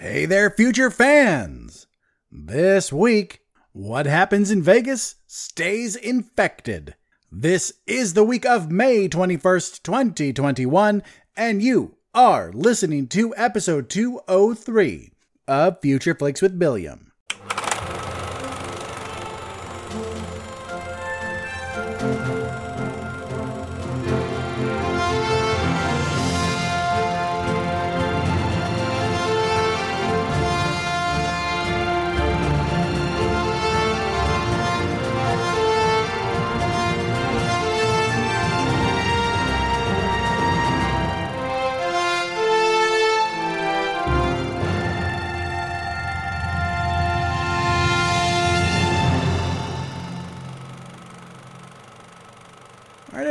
[0.00, 1.88] Hey there, future fans!
[2.30, 3.40] This week,
[3.72, 6.94] what happens in Vegas stays infected.
[7.32, 11.02] This is the week of May 21st, 2021,
[11.36, 15.14] and you are listening to episode 203
[15.48, 17.07] of Future Flicks with Billiam.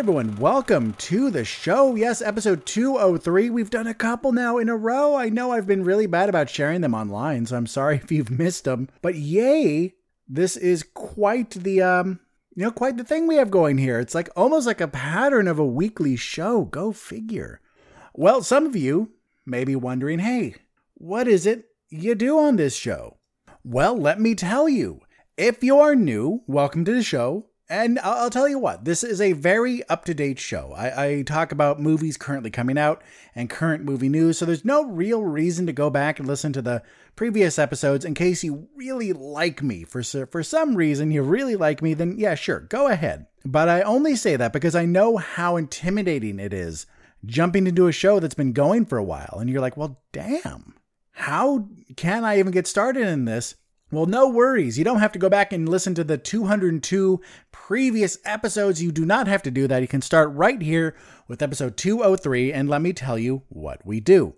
[0.07, 1.93] Everyone, welcome to the show.
[1.95, 3.49] Yes, episode 203.
[3.49, 5.15] We've done a couple now in a row.
[5.15, 8.31] I know I've been really bad about sharing them online, so I'm sorry if you've
[8.31, 8.87] missed them.
[9.01, 12.21] But yay, this is quite the um,
[12.55, 13.99] you know, quite the thing we have going here.
[13.99, 16.63] It's like almost like a pattern of a weekly show.
[16.63, 17.59] Go figure.
[18.13, 19.11] Well, some of you
[19.45, 20.55] may be wondering, "Hey,
[20.93, 23.17] what is it you do on this show?"
[23.61, 25.01] Well, let me tell you.
[25.35, 27.46] If you are new, welcome to the show.
[27.69, 30.73] And I'll, tell you what, this is a very up to date show.
[30.73, 33.01] I, I talk about movies currently coming out
[33.35, 36.61] and current movie news, so there's no real reason to go back and listen to
[36.61, 36.81] the
[37.17, 39.83] previous episodes in case you really like me.
[39.83, 43.27] For, for some reason, you really like me, then yeah, sure, go ahead.
[43.43, 46.85] But I only say that because I know how intimidating it is
[47.25, 49.39] jumping into a show that's been going for a while.
[49.39, 50.73] And you're like, well, damn,
[51.11, 53.55] how can I even get started in this?
[53.89, 54.77] Well, no worries.
[54.77, 57.21] You don't have to go back and listen to the 202
[57.53, 58.83] previous episodes.
[58.83, 59.81] You do not have to do that.
[59.81, 60.93] You can start right here
[61.29, 64.35] with episode 203, and let me tell you what we do.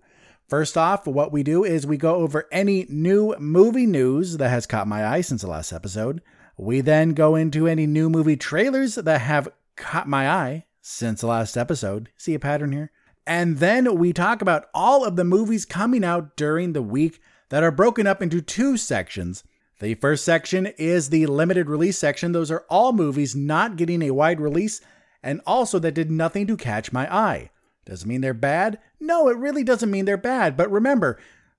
[0.48, 4.66] First off, what we do is we go over any new movie news that has
[4.66, 6.22] caught my eye since the last episode.
[6.56, 11.26] We then go into any new movie trailers that have caught my eye since the
[11.26, 12.10] last episode.
[12.16, 12.92] See a pattern here?
[13.26, 17.62] And then we talk about all of the movies coming out during the week that
[17.62, 19.44] are broken up into two sections.
[19.80, 22.32] The first section is the limited release section.
[22.32, 24.80] Those are all movies not getting a wide release
[25.22, 27.50] and also that did nothing to catch my eye.
[27.84, 28.78] Doesn't mean they're bad.
[28.98, 30.56] No, it really doesn't mean they're bad.
[30.56, 31.18] But remember,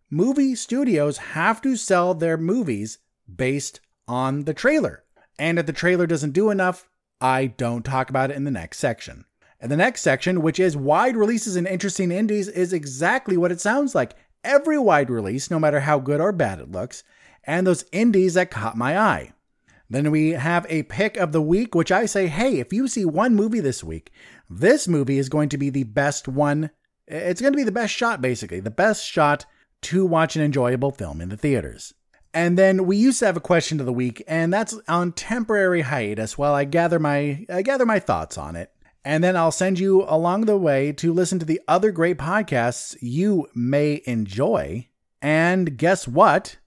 [0.09, 2.99] movie studios have to sell their movies
[3.33, 5.03] based on the trailer.
[5.37, 6.87] And if the trailer doesn't do enough,
[7.19, 9.25] I don't talk about it in the next section.
[9.59, 13.61] And the next section, which is wide releases and interesting indies, is exactly what it
[13.61, 17.03] sounds like every wide release, no matter how good or bad it looks,
[17.43, 19.33] and those indies that caught my eye.
[19.89, 23.03] Then we have a pick of the week, which I say, hey, if you see
[23.03, 24.11] one movie this week,
[24.49, 26.69] this movie is going to be the best one.
[27.07, 29.45] It's going to be the best shot, basically, the best shot
[29.81, 31.93] to watch an enjoyable film in the theaters.
[32.33, 35.81] And then we used to have a question of the week, and that's on temporary
[35.81, 38.71] hiatus while I gather my I gather my thoughts on it.
[39.03, 42.95] And then I'll send you along the way to listen to the other great podcasts
[43.01, 44.89] you may enjoy.
[45.21, 46.57] And guess what?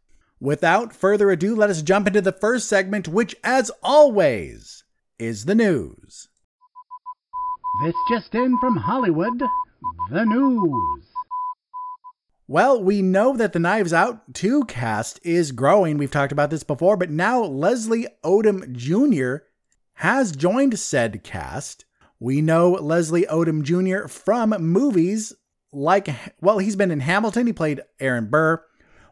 [0.41, 4.85] Without further ado, let us jump into the first segment, which, as always,
[5.19, 6.29] is the news.
[7.83, 9.43] This just in from Hollywood
[10.11, 11.07] the news.
[12.47, 15.97] Well, we know that the Knives Out 2 cast is growing.
[15.97, 19.45] We've talked about this before, but now Leslie Odom Jr.
[19.95, 21.87] has joined said cast.
[22.25, 24.09] We know Leslie Odom Jr.
[24.09, 25.35] from movies
[25.75, 26.09] like,
[26.41, 27.47] well, he's been in Hamilton.
[27.47, 28.65] He played Aaron Burr.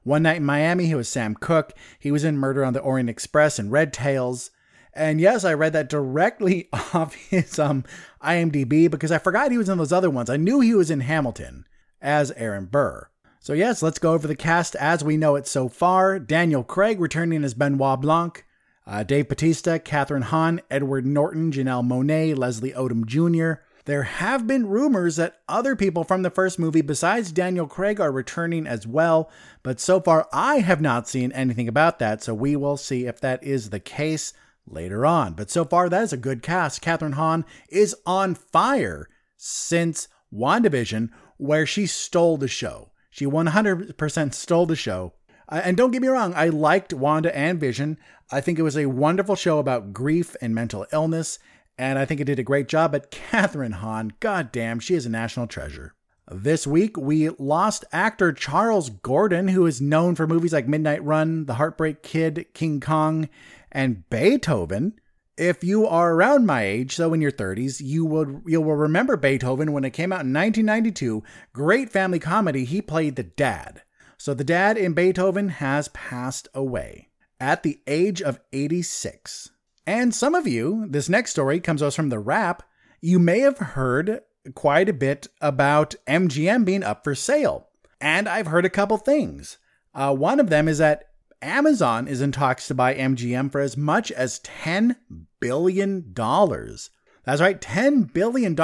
[0.02, 1.74] One Night in Miami, he was Sam Cooke.
[1.98, 4.50] He was in Murder on the Orient Express and Red Tails.
[4.94, 7.84] And yes, I read that directly off his um,
[8.22, 10.30] IMDb because I forgot he was in those other ones.
[10.30, 11.66] I knew he was in Hamilton
[12.00, 13.10] as Aaron Burr.
[13.40, 16.18] So, yes, let's go over the cast as we know it so far.
[16.18, 18.42] Daniel Craig returning as Benoit Blanc,
[18.86, 23.62] uh, Dave Bautista, Kathryn Hahn, Edward Norton, Janelle Monáe, Leslie Odom Jr.
[23.84, 28.12] There have been rumors that other people from the first movie besides Daniel Craig are
[28.12, 29.28] returning as well,
[29.62, 33.20] but so far I have not seen anything about that, so we will see if
[33.20, 34.32] that is the case
[34.66, 35.34] later on.
[35.34, 36.82] But so far, that is a good cast.
[36.82, 42.90] Kathryn Hahn is on fire since WandaVision, where she stole the show.
[43.10, 45.12] She 100% stole the show.
[45.48, 47.98] And don't get me wrong, I liked Wanda and Vision.
[48.30, 51.38] I think it was a wonderful show about grief and mental illness,
[51.76, 52.92] and I think it did a great job.
[52.92, 55.94] But Kathryn Hahn, goddamn, she is a national treasure.
[56.30, 61.46] This week, we lost actor Charles Grodin, who is known for movies like Midnight Run,
[61.46, 63.28] The Heartbreak Kid, King Kong,
[63.70, 64.94] and Beethoven.
[65.36, 69.16] If you are around my age, so in your 30s, you will you will remember
[69.16, 71.22] Beethoven when it came out in 1992.
[71.52, 72.64] Great family comedy.
[72.64, 73.82] He played the dad.
[74.22, 77.08] So the dad in Beethoven has passed away
[77.40, 79.50] at the age of 86.
[79.84, 82.62] And some of you, this next story comes to us from the Wrap.
[83.00, 84.20] You may have heard
[84.54, 87.66] quite a bit about MGM being up for sale.
[88.00, 89.58] And I've heard a couple things.
[89.92, 91.08] Uh, one of them is that
[91.42, 94.98] Amazon is in talks to buy MGM for as much as $10
[95.40, 96.14] billion.
[96.14, 98.54] That's right, $10 billion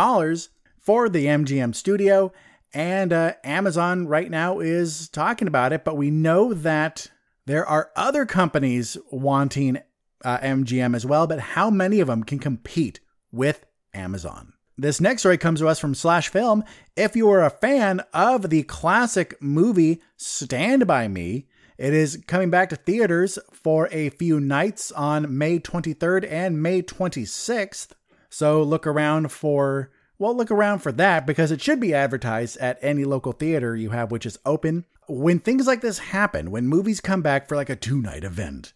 [0.79, 2.33] for the MGM studio.
[2.75, 7.11] And uh, Amazon right now is talking about it, but we know that
[7.47, 9.79] there are other companies wanting
[10.25, 13.01] uh, MGM as well, but how many of them can compete
[13.33, 14.53] with Amazon?
[14.77, 16.63] This next story comes to us from Slash Film.
[16.95, 21.49] If you are a fan of the classic movie Stand By Me,
[21.79, 26.83] it is coming back to theaters for a few nights on May 23rd and May
[26.83, 27.93] 26th.
[28.31, 32.79] So look around for well, look around for that because it should be advertised at
[32.83, 34.85] any local theater you have which is open.
[35.09, 38.73] When things like this happen, when movies come back for like a two night event,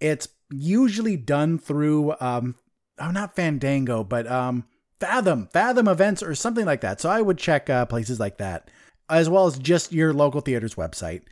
[0.00, 2.56] it's usually done through um
[2.98, 4.64] oh not Fandango, but um
[5.00, 7.00] Fathom, Fathom events or something like that.
[7.00, 8.68] So I would check uh, places like that,
[9.08, 11.22] as well as just your local theater's website.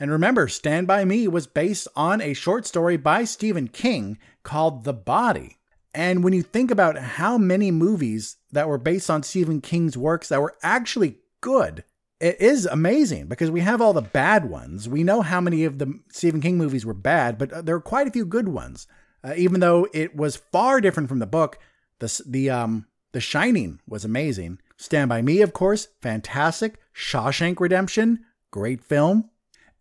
[0.00, 4.82] And remember, Stand By Me was based on a short story by Stephen King called
[4.82, 5.58] The Body.
[5.94, 10.28] And when you think about how many movies that were based on Stephen King's works
[10.28, 11.84] that were actually good,
[12.22, 14.88] it is amazing because we have all the bad ones.
[14.88, 17.80] We know how many of the Stephen King movies were bad, but uh, there are
[17.80, 18.86] quite a few good ones.
[19.24, 21.58] Uh, even though it was far different from the book,
[21.98, 24.60] the the um the Shining was amazing.
[24.76, 26.78] Stand by Me, of course, fantastic.
[26.94, 29.28] Shawshank Redemption, great film.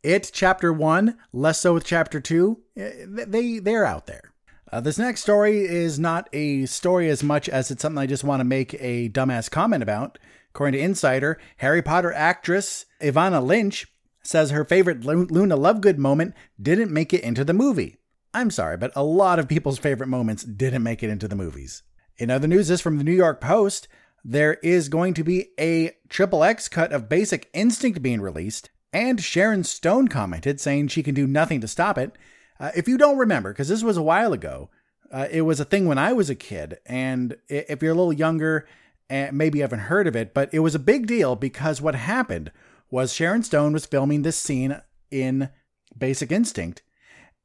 [0.03, 2.61] It Chapter One, less so with Chapter Two.
[2.75, 4.30] Eh, they they're out there.
[4.71, 8.23] Uh, this next story is not a story as much as it's something I just
[8.23, 10.17] want to make a dumbass comment about.
[10.51, 13.87] According to Insider, Harry Potter actress Evanna Lynch
[14.23, 17.97] says her favorite Luna Lovegood moment didn't make it into the movie.
[18.33, 21.83] I'm sorry, but a lot of people's favorite moments didn't make it into the movies.
[22.17, 23.89] In other news, this from the New York Post,
[24.23, 29.21] there is going to be a triple X cut of Basic Instinct being released, and
[29.21, 32.15] Sharon Stone commented saying she can do nothing to stop it.
[32.61, 34.69] Uh, if you don't remember, because this was a while ago,
[35.11, 38.13] uh, it was a thing when I was a kid, and if you're a little
[38.13, 38.67] younger,
[39.09, 41.95] and maybe you haven't heard of it, but it was a big deal because what
[41.95, 42.51] happened
[42.91, 44.79] was Sharon Stone was filming this scene
[45.09, 45.49] in
[45.97, 46.83] Basic Instinct,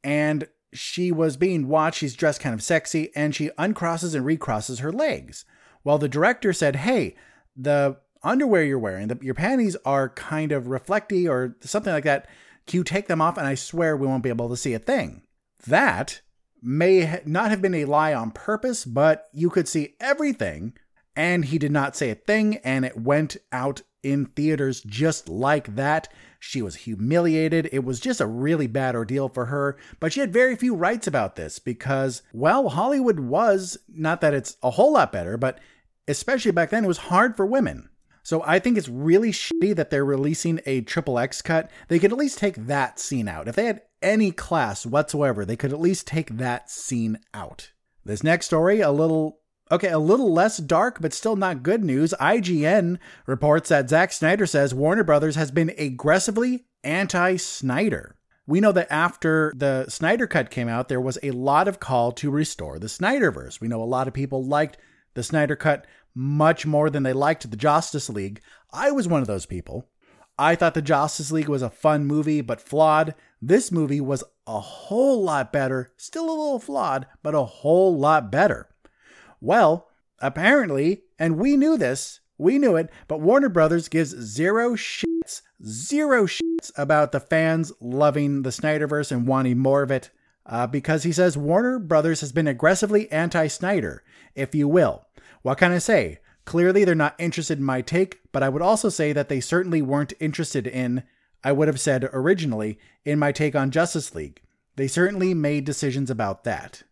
[0.05, 1.99] and she was being watched.
[1.99, 5.47] She's dressed kind of sexy, and she uncrosses and recrosses her legs.
[5.83, 7.17] Well, the director said, "Hey,
[7.57, 12.29] the underwear you're wearing, the, your panties are kind of reflecty or something like that.
[12.67, 13.39] Can you take them off?
[13.39, 15.23] And I swear we won't be able to see a thing."
[15.67, 16.21] That
[16.63, 20.75] may not have been a lie on purpose, but you could see everything.
[21.15, 25.75] And he did not say a thing, and it went out in theaters just like
[25.75, 26.09] that.
[26.39, 27.71] She was humiliated.
[27.73, 31.07] It was just a really bad ordeal for her, but she had very few rights
[31.07, 35.59] about this because, well, Hollywood was, not that it's a whole lot better, but
[36.07, 37.89] especially back then, it was hard for women.
[38.27, 41.71] So I think it's really shitty that they're releasing a triple X cut.
[41.87, 43.47] They could at least take that scene out.
[43.47, 47.71] If they had any class whatsoever, they could at least take that scene out.
[48.05, 49.39] This next story, a little
[49.71, 52.15] Okay, a little less dark, but still not good news.
[52.21, 58.17] IGN reports that Zack Snyder says Warner Brothers has been aggressively anti Snyder.
[58.45, 62.11] We know that after the Snyder Cut came out, there was a lot of call
[62.13, 63.61] to restore the Snyderverse.
[63.61, 64.79] We know a lot of people liked
[65.15, 65.87] the Snyder Cut
[66.17, 68.41] much more than they liked the Justice League.
[68.73, 69.87] I was one of those people.
[70.39, 73.15] I thought the Justice League was a fun movie, but flawed.
[73.41, 78.33] This movie was a whole lot better, still a little flawed, but a whole lot
[78.33, 78.69] better.
[79.41, 79.89] Well,
[80.21, 86.27] apparently, and we knew this, we knew it, but Warner Brothers gives zero shits, zero
[86.27, 90.11] shits about the fans loving the Snyderverse and wanting more of it.
[90.45, 94.05] Uh, because he says Warner Brothers has been aggressively anti Snyder,
[94.35, 95.06] if you will.
[95.47, 96.19] What can I say?
[96.45, 99.81] Clearly, they're not interested in my take, but I would also say that they certainly
[99.81, 101.05] weren't interested in,
[101.45, 104.43] I would have said originally, in my take on Justice League.
[104.75, 106.83] They certainly made decisions about that.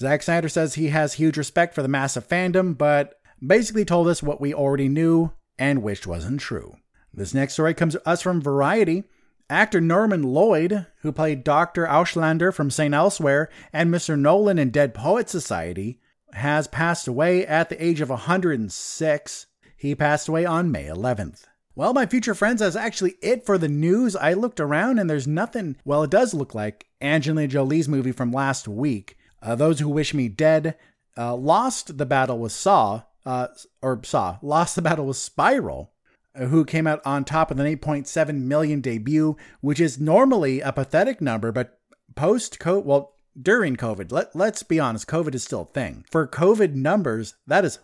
[0.00, 4.22] Zack Snyder says he has huge respect for the massive fandom, but basically told us
[4.22, 6.76] what we already knew and wished wasn't true.
[7.12, 9.04] This next story comes to us from Variety.
[9.50, 11.86] Actor Norman Lloyd, who played Dr.
[11.86, 12.94] Auslander from St.
[12.94, 14.18] Elsewhere and Mr.
[14.18, 16.00] Nolan in Dead Poet Society,
[16.34, 19.46] has passed away at the age of 106.
[19.76, 21.44] He passed away on May 11th.
[21.76, 24.14] Well, my future friends, that's actually it for the news.
[24.14, 25.76] I looked around and there's nothing.
[25.84, 30.14] Well, it does look like Angelina Jolie's movie from last week uh, Those Who Wish
[30.14, 30.76] Me Dead
[31.16, 33.48] uh, lost the battle with Saw, uh,
[33.82, 35.92] or Saw, lost the battle with Spiral.
[36.36, 41.20] who came out on top with an 8.7 million debut, which is normally a pathetic
[41.20, 41.78] number, but
[42.16, 46.04] post COVID, well, during COVID, let, let's be honest, COVID is still a thing.
[46.10, 47.78] For COVID numbers, that is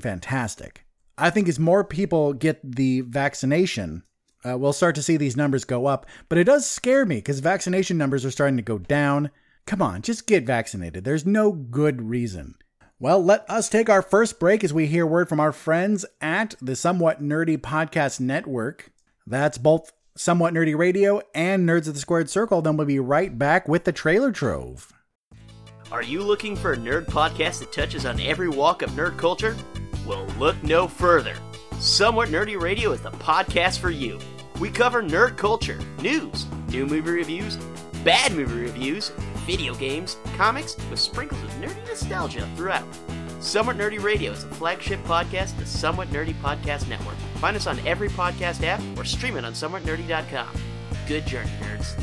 [0.00, 0.84] fantastic.
[1.18, 4.04] I think as more people get the vaccination,
[4.44, 6.06] uh, we'll start to see these numbers go up.
[6.28, 9.30] But it does scare me because vaccination numbers are starting to go down.
[9.66, 11.04] Come on, just get vaccinated.
[11.04, 12.56] There's no good reason.
[12.98, 16.54] Well, let us take our first break as we hear word from our friends at
[16.60, 18.92] the Somewhat Nerdy Podcast Network.
[19.26, 22.60] That's both Somewhat Nerdy Radio and Nerds of the Squared Circle.
[22.62, 24.92] Then we'll be right back with the trailer trove.
[25.90, 29.56] Are you looking for a nerd podcast that touches on every walk of nerd culture?
[30.06, 31.34] Well, look no further.
[31.80, 34.18] Somewhat Nerdy Radio is the podcast for you.
[34.60, 37.56] We cover nerd culture, news, new movie reviews,
[38.04, 39.10] bad movie reviews,
[39.46, 42.86] video games, comics, with sprinkles of nerdy nostalgia throughout.
[43.40, 47.16] Somewhat Nerdy Radio is a flagship podcast of the Somewhat Nerdy Podcast Network.
[47.42, 50.48] Find us on every podcast app or stream it on somewhatnerdy.com.
[51.08, 52.00] Good journey, nerds.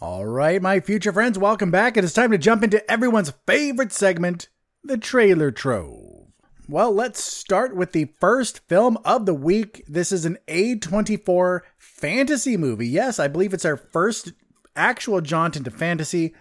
[0.00, 1.96] All right, my future friends, welcome back.
[1.96, 4.48] It is time to jump into everyone's favorite segment,
[4.84, 6.28] the trailer trove.
[6.68, 9.82] Well, let's start with the first film of the week.
[9.88, 12.86] This is an A24 fantasy movie.
[12.86, 14.34] Yes, I believe it's our first
[14.76, 16.32] actual jaunt into fantasy.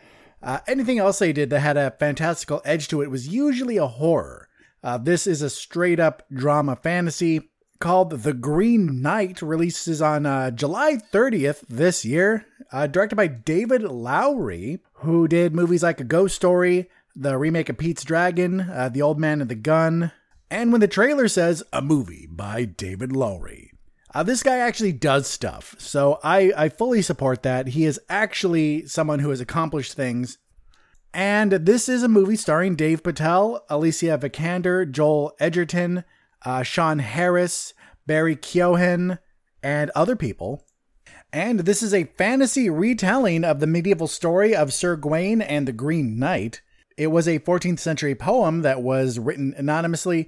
[0.43, 3.87] Uh, anything else they did that had a fantastical edge to it was usually a
[3.87, 4.42] horror.
[4.83, 7.49] Uh, this is a straight up drama fantasy
[7.79, 13.83] called The Green Knight, releases on uh, July 30th this year, uh, directed by David
[13.83, 19.01] Lowery, who did movies like A Ghost Story, the remake of Pete's Dragon, uh, The
[19.01, 20.11] Old Man and the Gun,
[20.51, 23.71] and when the trailer says a movie by David Lowery.
[24.13, 27.69] Uh, this guy actually does stuff, so I, I fully support that.
[27.69, 30.37] He is actually someone who has accomplished things.
[31.13, 36.03] And this is a movie starring Dave Patel, Alicia Vikander, Joel Edgerton,
[36.43, 37.73] uh, Sean Harris,
[38.07, 39.19] Barry Keoghan,
[39.61, 40.65] and other people.
[41.31, 45.71] And this is a fantasy retelling of the medieval story of Sir Gawain and the
[45.71, 46.61] Green Knight.
[46.97, 50.27] It was a 14th century poem that was written anonymously.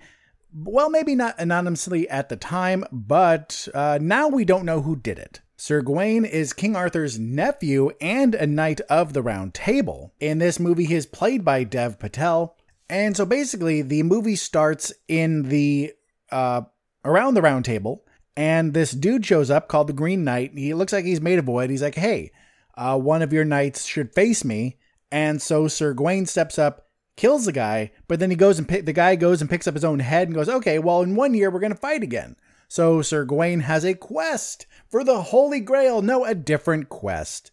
[0.54, 5.20] Well, maybe not anonymously at the time, but uh, now we don't know who did
[5.20, 5.42] it.
[5.58, 10.14] Sir Gawain is King Arthur's nephew and a knight of the Round Table.
[10.20, 12.58] In this movie, he is played by Dev Patel.
[12.90, 15.94] And so basically, the movie starts in the
[16.32, 16.64] uh,
[17.04, 20.52] around the Round Table, and this dude shows up called the Green Knight.
[20.56, 21.70] He looks like he's made of wood.
[21.70, 22.32] He's like, "Hey,
[22.76, 24.78] uh, one of your knights should face me."
[25.12, 28.94] And so Sir Gawain steps up, kills the guy, but then he goes and the
[28.94, 31.50] guy goes and picks up his own head and goes, okay, well, in one year
[31.50, 32.36] we're to fight again.
[32.68, 36.02] So Sir Gawain has a quest for the Holy Grail.
[36.02, 37.52] No, a different quest.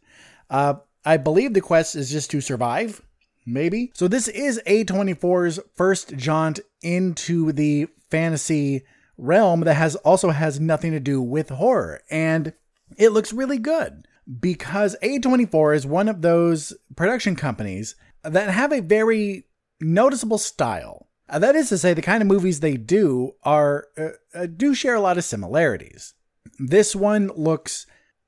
[0.50, 3.02] Uh, I believe the quest is just to survive,
[3.46, 3.90] maybe.
[3.94, 8.84] So this is A24's first jaunt into the fantasy
[9.16, 12.52] realm that has also has nothing to do with horror, and
[12.96, 14.06] it looks really good
[14.40, 19.44] because A24 is one of those production companies that have a very
[19.80, 21.08] noticeable style.
[21.32, 24.74] Uh, that is to say, the kind of movies they do are uh, uh, do
[24.74, 26.12] share a lot of similarities.
[26.58, 27.86] This one looks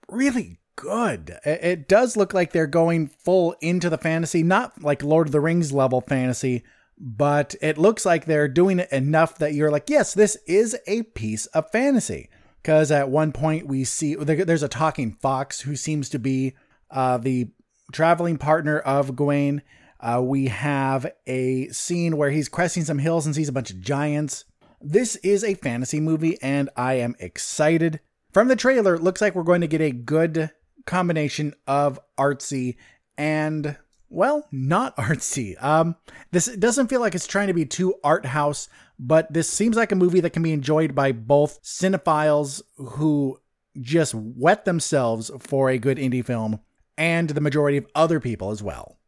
[0.08, 1.36] really good.
[1.44, 5.40] It, does look like they're going full into the fantasy, not like Lord of the
[5.40, 6.64] Rings level fantasy,
[6.98, 11.02] but it looks like they're doing it enough that you're like, yes, this is a
[11.02, 12.30] piece of fantasy
[12.62, 16.54] because at one point we see there's a talking fox who seems to be
[16.90, 17.48] uh, the
[17.92, 19.60] traveling partner of Gawain.
[20.04, 23.80] Uh, we have a scene where he's cresting some hills and sees a bunch of
[23.80, 24.44] giants.
[24.82, 28.00] This is a fantasy movie, and I am excited.
[28.30, 30.50] From the trailer, it looks like we're going to get a good
[30.84, 32.76] combination of artsy
[33.16, 33.78] and
[34.10, 35.60] well, not artsy.
[35.62, 35.96] Um,
[36.32, 38.68] this doesn't feel like it's trying to be too art house,
[38.98, 43.40] but this seems like a movie that can be enjoyed by both cinephiles who
[43.80, 46.60] just wet themselves for a good indie film
[46.98, 48.98] and the majority of other people as well.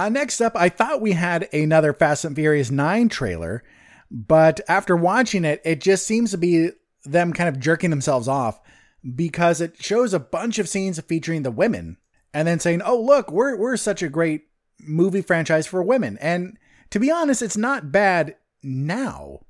[0.00, 3.62] Uh, next up, I thought we had another Fast and Furious 9 trailer,
[4.10, 6.70] but after watching it, it just seems to be
[7.04, 8.62] them kind of jerking themselves off
[9.14, 11.98] because it shows a bunch of scenes featuring the women
[12.32, 14.44] and then saying, "Oh, look, we're we're such a great
[14.80, 16.56] movie franchise for women." And
[16.88, 19.40] to be honest, it's not bad now.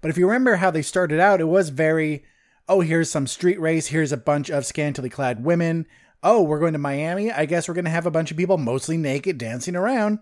[0.00, 2.24] But if you remember how they started out, it was very,
[2.68, 5.84] "Oh, here's some street race, here's a bunch of scantily clad women.
[6.22, 7.30] Oh, we're going to Miami.
[7.30, 10.20] I guess we're going to have a bunch of people mostly naked dancing around."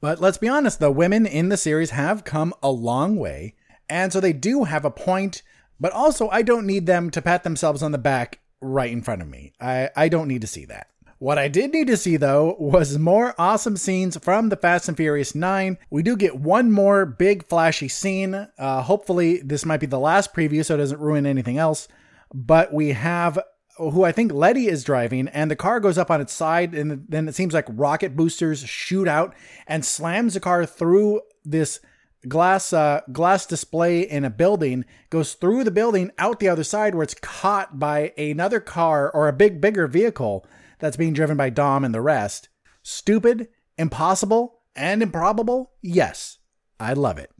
[0.00, 3.54] But let's be honest, the women in the series have come a long way.
[3.88, 5.42] And so they do have a point,
[5.80, 9.22] but also I don't need them to pat themselves on the back right in front
[9.22, 9.52] of me.
[9.60, 10.88] I, I don't need to see that.
[11.18, 14.96] What I did need to see though was more awesome scenes from the Fast and
[14.96, 15.78] Furious 9.
[15.88, 18.34] We do get one more big flashy scene.
[18.58, 21.88] Uh, hopefully, this might be the last preview so it doesn't ruin anything else.
[22.34, 23.38] But we have
[23.78, 27.04] who I think Letty is driving, and the car goes up on its side, and
[27.08, 29.34] then it seems like rocket boosters shoot out
[29.66, 31.80] and slams the car through this
[32.28, 36.94] glass uh, glass display in a building, goes through the building out the other side
[36.94, 40.46] where it's caught by another car or a big bigger vehicle
[40.78, 42.48] that's being driven by Dom and the rest.
[42.82, 45.72] Stupid, impossible, and improbable?
[45.82, 46.38] Yes,
[46.78, 47.30] I love it.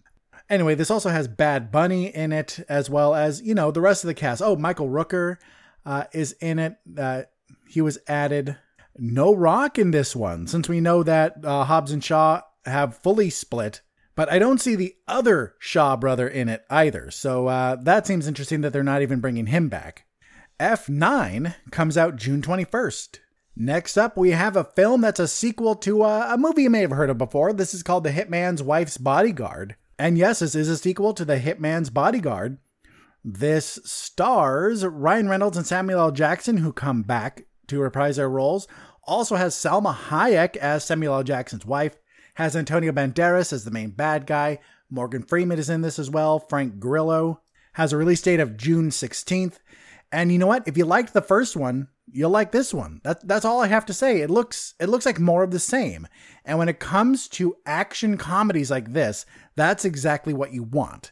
[0.48, 4.04] Anyway, this also has Bad Bunny in it, as well as, you know, the rest
[4.04, 4.40] of the cast.
[4.40, 5.38] Oh, Michael Rooker
[5.86, 6.76] uh, is in it.
[6.98, 7.22] Uh,
[7.66, 8.58] he was added.
[8.98, 13.30] No Rock in this one, since we know that uh, Hobbs and Shaw have fully
[13.30, 13.80] split.
[14.14, 17.10] But I don't see the other Shaw brother in it either.
[17.10, 20.06] So uh, that seems interesting that they're not even bringing him back.
[20.58, 23.18] F9 comes out June 21st.
[23.54, 26.80] Next up, we have a film that's a sequel to a, a, movie you may
[26.80, 27.52] have heard of before.
[27.52, 29.76] This is called The Hitman's Wife's Bodyguard.
[29.98, 32.58] And yes, this is a sequel to The Hitman's Bodyguard.
[33.28, 36.10] This stars Ryan Reynolds and Samuel L.
[36.12, 38.68] Jackson, who come back to reprise their roles.
[39.02, 41.24] Also has Salma Hayek as Samuel L.
[41.24, 41.96] Jackson's wife.
[42.34, 44.60] Has Antonio Banderas as the main bad guy.
[44.90, 46.38] Morgan Freeman is in this as well.
[46.38, 47.40] Frank Grillo
[47.72, 49.58] has a release date of June 16th.
[50.12, 50.68] And you know what?
[50.68, 53.00] If you liked the first one, you'll like this one.
[53.02, 54.20] That, that's all I have to say.
[54.20, 56.06] It looks it looks like more of the same.
[56.44, 61.10] And when it comes to action comedies like this, that's exactly what you want.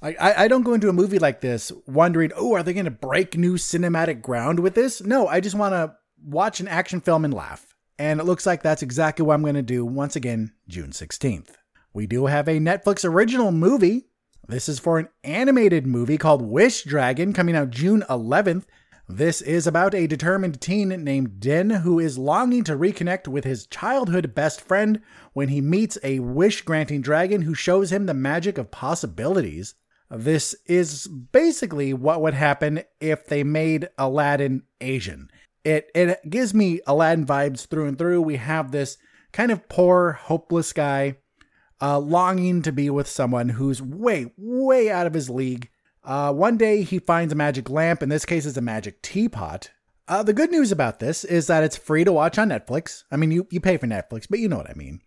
[0.00, 2.90] I, I don't go into a movie like this wondering, oh, are they going to
[2.90, 5.02] break new cinematic ground with this?
[5.02, 7.74] No, I just want to watch an action film and laugh.
[7.98, 11.50] And it looks like that's exactly what I'm going to do once again, June 16th.
[11.92, 14.06] We do have a Netflix original movie.
[14.46, 18.66] This is for an animated movie called Wish Dragon coming out June 11th.
[19.08, 23.66] This is about a determined teen named Den who is longing to reconnect with his
[23.66, 25.00] childhood best friend
[25.32, 29.74] when he meets a wish granting dragon who shows him the magic of possibilities.
[30.10, 35.30] This is basically what would happen if they made Aladdin Asian.
[35.64, 38.22] It it gives me Aladdin vibes through and through.
[38.22, 38.96] We have this
[39.32, 41.16] kind of poor, hopeless guy
[41.80, 45.68] uh, longing to be with someone who's way, way out of his league
[46.08, 48.02] uh, one day he finds a magic lamp.
[48.02, 49.70] In this case, it's a magic teapot.
[50.08, 53.04] Uh, the good news about this is that it's free to watch on Netflix.
[53.12, 55.02] I mean, you, you pay for Netflix, but you know what I mean.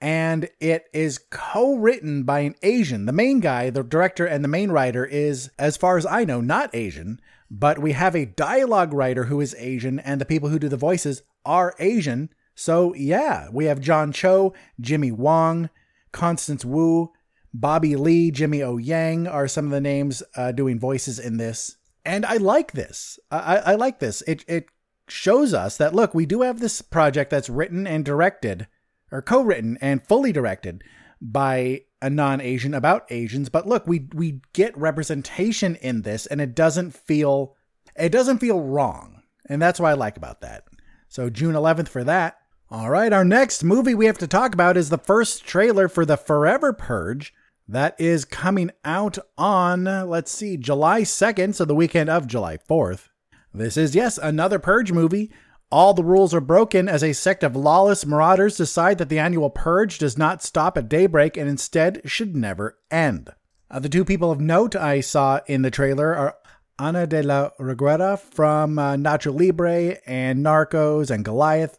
[0.00, 3.06] And it is co written by an Asian.
[3.06, 6.40] The main guy, the director, and the main writer is, as far as I know,
[6.40, 10.58] not Asian, but we have a dialogue writer who is Asian, and the people who
[10.58, 12.28] do the voices are Asian.
[12.54, 15.70] So, yeah, we have John Cho, Jimmy Wong,
[16.12, 17.12] Constance Wu,
[17.54, 21.76] Bobby Lee, Jimmy O Yang are some of the names uh, doing voices in this.
[22.04, 23.18] And I like this.
[23.30, 24.22] I, I like this.
[24.22, 24.66] It, it
[25.08, 28.66] shows us that, look, we do have this project that's written and directed,
[29.10, 30.82] or co written and fully directed
[31.20, 33.48] by a non Asian about Asians.
[33.48, 37.56] But look, we, we get representation in this and it doesn't feel,
[37.96, 39.22] it doesn't feel wrong.
[39.48, 40.64] And that's what I like about that.
[41.08, 42.38] So June 11th for that.
[42.68, 46.04] All right, our next movie we have to talk about is the first trailer for
[46.04, 47.32] The Forever Purge,
[47.68, 53.08] that is coming out on, let's see, July 2nd, so the weekend of July 4th.
[53.52, 55.32] This is, yes, another Purge movie.
[55.76, 59.50] All the rules are broken as a sect of lawless marauders decide that the annual
[59.50, 63.28] Purge does not stop at daybreak and instead should never end.
[63.70, 66.36] Uh, the two people of note I saw in the trailer are
[66.78, 71.78] Ana de la Reguera from uh, Nacho Libre and Narcos and Goliath,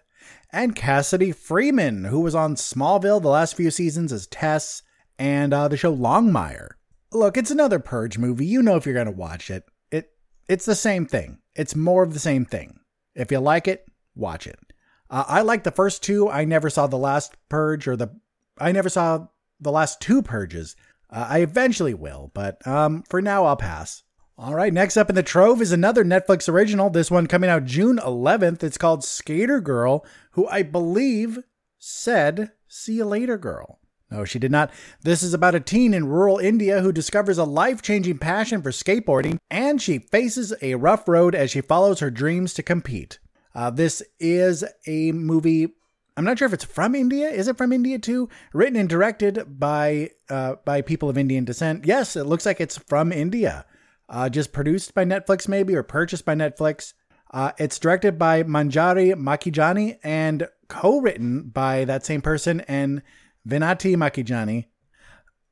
[0.54, 4.84] and Cassidy Freeman, who was on Smallville the last few seasons as Tess
[5.18, 6.74] and uh, the show Longmire.
[7.12, 8.46] Look, it's another Purge movie.
[8.46, 9.64] You know if you're going to watch it.
[9.90, 10.12] It
[10.48, 11.40] it's the same thing.
[11.56, 12.82] It's more of the same thing.
[13.18, 14.60] If you like it, watch it.
[15.10, 16.30] Uh, I like the first two.
[16.30, 18.10] I never saw the last Purge or the
[18.60, 19.28] I never saw
[19.60, 20.76] the last two Purges.
[21.10, 24.04] Uh, I eventually will, but um, for now I'll pass.
[24.38, 26.92] All right, next up in the trove is another Netflix original.
[26.92, 28.64] This one coming out June 11th.
[28.64, 31.40] It's called Skater Girl, who I believe
[31.80, 34.72] said, "See you later, girl." No, she did not.
[35.02, 38.72] This is about a teen in rural India who discovers a life changing passion for
[38.72, 43.20] skateboarding, and she faces a rough road as she follows her dreams to compete.
[43.54, 45.74] Uh, this is a movie.
[46.16, 47.30] I'm not sure if it's from India.
[47.30, 48.30] Is it from India too?
[48.54, 51.86] Written and directed by uh, by people of Indian descent.
[51.86, 53.66] Yes, it looks like it's from India.
[54.10, 56.94] Uh, just produced by Netflix, maybe, or purchased by Netflix.
[57.32, 63.02] Uh, it's directed by Manjari Makhijani and co-written by that same person and
[63.48, 64.66] Vinati Makhijani.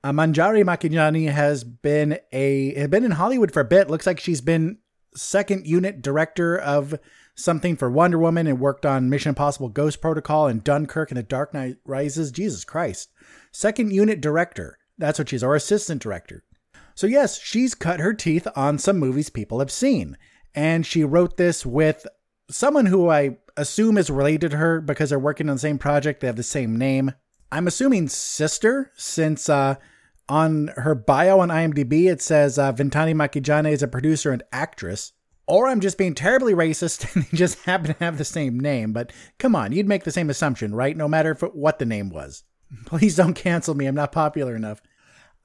[0.04, 3.90] Uh, Manjari Makhijani has been a has been in Hollywood for a bit.
[3.90, 4.78] Looks like she's been
[5.16, 7.00] second unit director of
[7.36, 11.24] something for Wonder Woman and worked on Mission Impossible Ghost Protocol and Dunkirk and The
[11.24, 12.32] Dark Knight Rises.
[12.32, 13.10] Jesus Christ.
[13.52, 14.78] Second unit director.
[14.98, 16.44] That's what she's, or assistant director.
[16.94, 20.18] So, yes, she's cut her teeth on some movies people have seen.
[20.54, 22.08] And she wrote this with
[22.50, 26.22] someone who I assume is related to her because they're working on the same project.
[26.22, 27.12] They have the same name.
[27.52, 29.76] I'm assuming sister, since uh,
[30.28, 35.14] on her bio on IMDb it says uh, Vinati Makhijani is a producer and actress.
[35.48, 38.94] Or I'm just being terribly racist and they just happen to have the same name.
[38.94, 40.98] But come on, you'd make the same assumption, right?
[40.98, 42.44] No matter what the name was.
[42.86, 43.86] Please don't cancel me.
[43.86, 44.82] I'm not popular enough.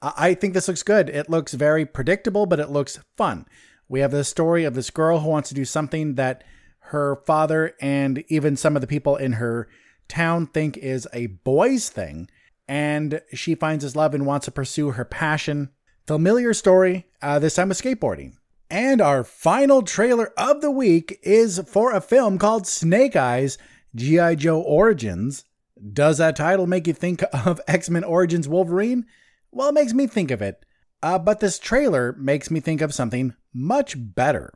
[0.01, 1.09] I think this looks good.
[1.09, 3.45] It looks very predictable, but it looks fun.
[3.87, 6.43] We have the story of this girl who wants to do something that
[6.85, 9.67] her father and even some of the people in her
[10.11, 12.29] town think is a boy's thing.
[12.67, 15.69] And she finds his love and wants to pursue her passion.
[16.05, 18.33] Familiar story, uh, this time with skateboarding.
[18.69, 23.57] And our final trailer of the week is for a film called Snake Eyes
[23.95, 24.35] G.I.
[24.35, 25.43] Joe Origins.
[25.91, 29.05] Does that title make you think of X Men Origins Wolverine?
[29.51, 30.63] Well, it makes me think of it.
[31.03, 34.53] Uh, but this trailer makes me think of something much better.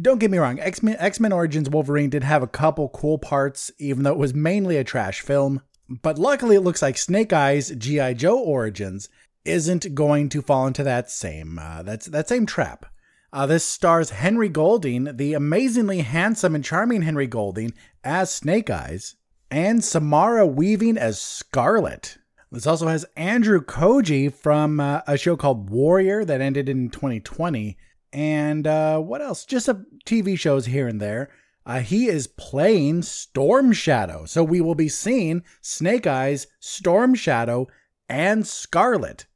[0.00, 4.02] Don't get me wrong, X Men Origins Wolverine did have a couple cool parts, even
[4.02, 5.62] though it was mainly a trash film.
[5.88, 8.14] But luckily, it looks like Snake Eyes G.I.
[8.14, 9.08] Joe Origins
[9.44, 12.86] isn't going to fall into that same uh, that's that same trap.
[13.32, 19.16] Uh, this stars Henry Golding, the amazingly handsome and charming Henry Golding, as Snake Eyes,
[19.50, 22.18] and Samara Weaving as Scarlet.
[22.50, 27.76] This also has Andrew Koji from uh, a show called Warrior that ended in 2020.
[28.16, 29.44] And uh, what else?
[29.44, 31.28] Just a TV shows here and there.
[31.66, 34.24] Uh, he is playing Storm Shadow.
[34.24, 37.66] So we will be seeing Snake Eyes, Storm Shadow,
[38.08, 39.26] and Scarlet.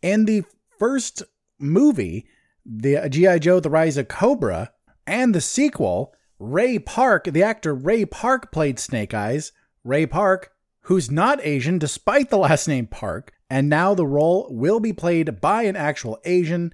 [0.00, 0.42] In the
[0.78, 1.22] first
[1.58, 2.26] movie,
[2.64, 3.40] the G.I.
[3.40, 4.72] Joe, The Rise of Cobra,
[5.06, 9.52] and the sequel, Ray Park, the actor Ray Park played Snake Eyes.
[9.84, 10.52] Ray Park,
[10.84, 15.42] who's not Asian despite the last name Park, and now the role will be played
[15.42, 16.72] by an actual Asian,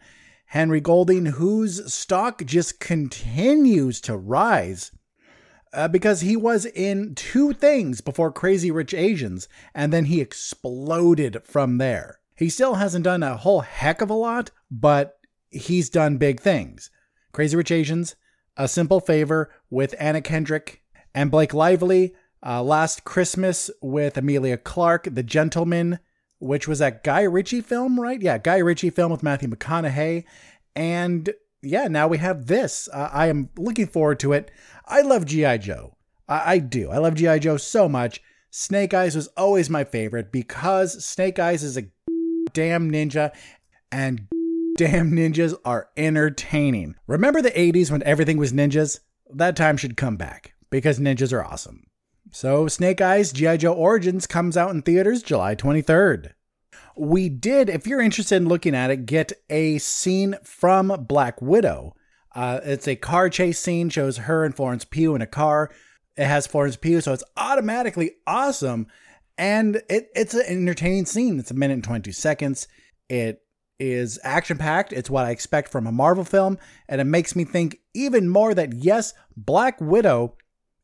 [0.51, 4.91] Henry Golding, whose stock just continues to rise.
[5.73, 11.45] Uh, because he was in two things before Crazy Rich Asians, and then he exploded
[11.45, 12.19] from there.
[12.35, 16.91] He still hasn't done a whole heck of a lot, but he's done big things.
[17.31, 18.17] Crazy Rich Asians,
[18.57, 20.83] A Simple Favor with Anna Kendrick
[21.15, 22.13] and Blake Lively,
[22.45, 26.01] uh, Last Christmas with Emilia Clarke, The Gentleman,
[26.40, 28.20] which was that Guy Ritchie film, right?
[28.20, 30.24] Yeah, Guy Ritchie film with Matthew McConaughey.
[30.74, 31.31] And
[31.62, 32.88] yeah, now we have this.
[32.92, 34.50] Uh, I am looking forward to it.
[34.87, 35.59] I love G.I.
[35.59, 35.96] Joe.
[36.29, 36.90] I, I do.
[36.90, 37.38] I love G.I.
[37.38, 38.22] Joe so much.
[38.50, 41.85] Snake Eyes was always my favorite because Snake Eyes is a
[42.53, 43.33] damn ninja
[43.92, 44.26] and
[44.76, 46.96] damn ninjas are entertaining.
[47.07, 49.00] Remember the 80s when everything was ninjas?
[49.33, 51.85] That time should come back because ninjas are awesome.
[52.33, 53.57] So, Snake Eyes G.I.
[53.57, 56.33] Joe Origins comes out in theaters July 23rd.
[56.97, 61.95] We did, if you're interested in looking at it, get a scene from Black Widow.
[62.33, 65.71] Uh, it's a car chase scene, shows her and Florence Pugh in a car.
[66.16, 68.87] It has Florence Pugh, so it's automatically awesome.
[69.37, 71.40] And it, it's an entertaining scene.
[71.40, 72.69] It's a minute and 22 seconds.
[73.09, 73.43] It
[73.81, 74.93] is action packed.
[74.93, 76.59] It's what I expect from a Marvel film.
[76.88, 80.37] And it makes me think even more that yes, Black Widow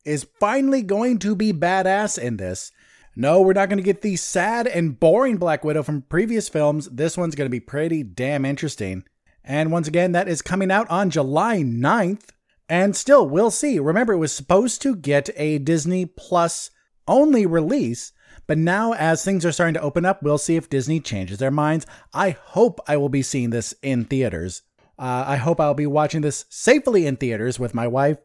[0.06, 2.72] is finally going to be badass in this.
[3.14, 6.88] No, we're not going to get the sad and boring Black Widow from previous films.
[6.88, 9.04] This one's going to be pretty damn interesting.
[9.42, 12.28] And once again, that is coming out on July 9th.
[12.68, 13.78] And still, we'll see.
[13.78, 16.70] Remember, it was supposed to get a Disney Plus
[17.08, 18.12] only release,
[18.46, 21.50] but now, as things are starting to open up, we'll see if Disney changes their
[21.50, 21.86] minds.
[22.12, 24.62] I hope I will be seeing this in theaters.
[24.98, 28.18] Uh, I hope I'll be watching this safely in theaters with my wife.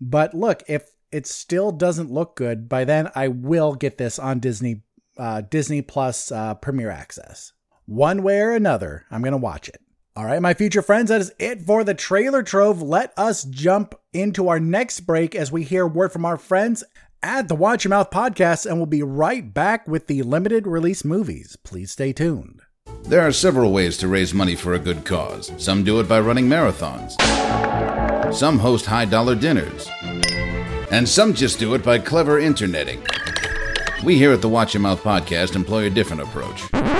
[0.00, 4.40] But look, if it still doesn't look good, by then I will get this on
[4.40, 4.82] Disney
[5.18, 7.52] uh, Disney Plus uh, Premiere Access.
[7.86, 9.80] One way or another, I'm gonna watch it.
[10.16, 12.82] All right, my future friends, that is it for the trailer trove.
[12.82, 16.84] Let us jump into our next break as we hear word from our friends
[17.22, 21.04] at the Watch Your Mouth podcast, and we'll be right back with the limited release
[21.04, 21.56] movies.
[21.64, 22.60] Please stay tuned.
[23.02, 25.52] There are several ways to raise money for a good cause.
[25.56, 27.12] Some do it by running marathons,
[28.32, 29.88] some host high dollar dinners,
[30.90, 33.02] and some just do it by clever interneting.
[34.04, 36.99] We here at the Watch Your Mouth podcast employ a different approach.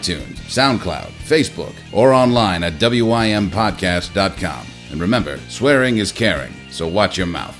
[0.00, 4.66] SoundCloud, Facebook, or online at WIMPodcast.com.
[4.90, 7.56] And remember, swearing is caring, so watch your mouth.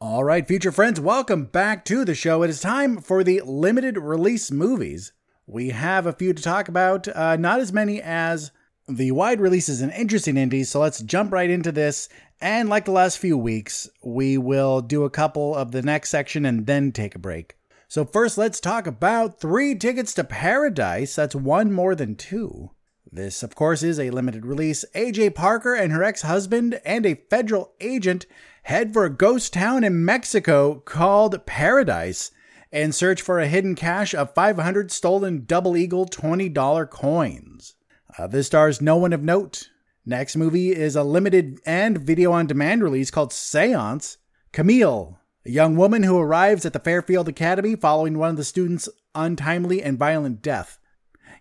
[0.00, 2.42] All right, future friends, welcome back to the show.
[2.42, 5.12] It is time for the limited release movies.
[5.46, 8.50] We have a few to talk about, uh, not as many as
[8.86, 12.10] the wide releases and interesting indies, so let's jump right into this.
[12.40, 16.44] And like the last few weeks, we will do a couple of the next section
[16.44, 17.56] and then take a break.
[17.88, 21.14] So, first, let's talk about Three Tickets to Paradise.
[21.14, 22.70] That's one more than two.
[23.10, 24.84] This, of course, is a limited release.
[24.94, 28.26] AJ Parker and her ex husband and a federal agent
[28.64, 32.32] head for a ghost town in Mexico called Paradise
[32.72, 37.74] and search for a hidden cache of 500 stolen Double Eagle $20 coins.
[38.18, 39.70] Uh, this stars no one of note.
[40.04, 44.16] Next movie is a limited and video on demand release called Seance.
[44.52, 48.88] Camille, a young woman who arrives at the Fairfield Academy following one of the students'
[49.14, 50.78] untimely and violent death.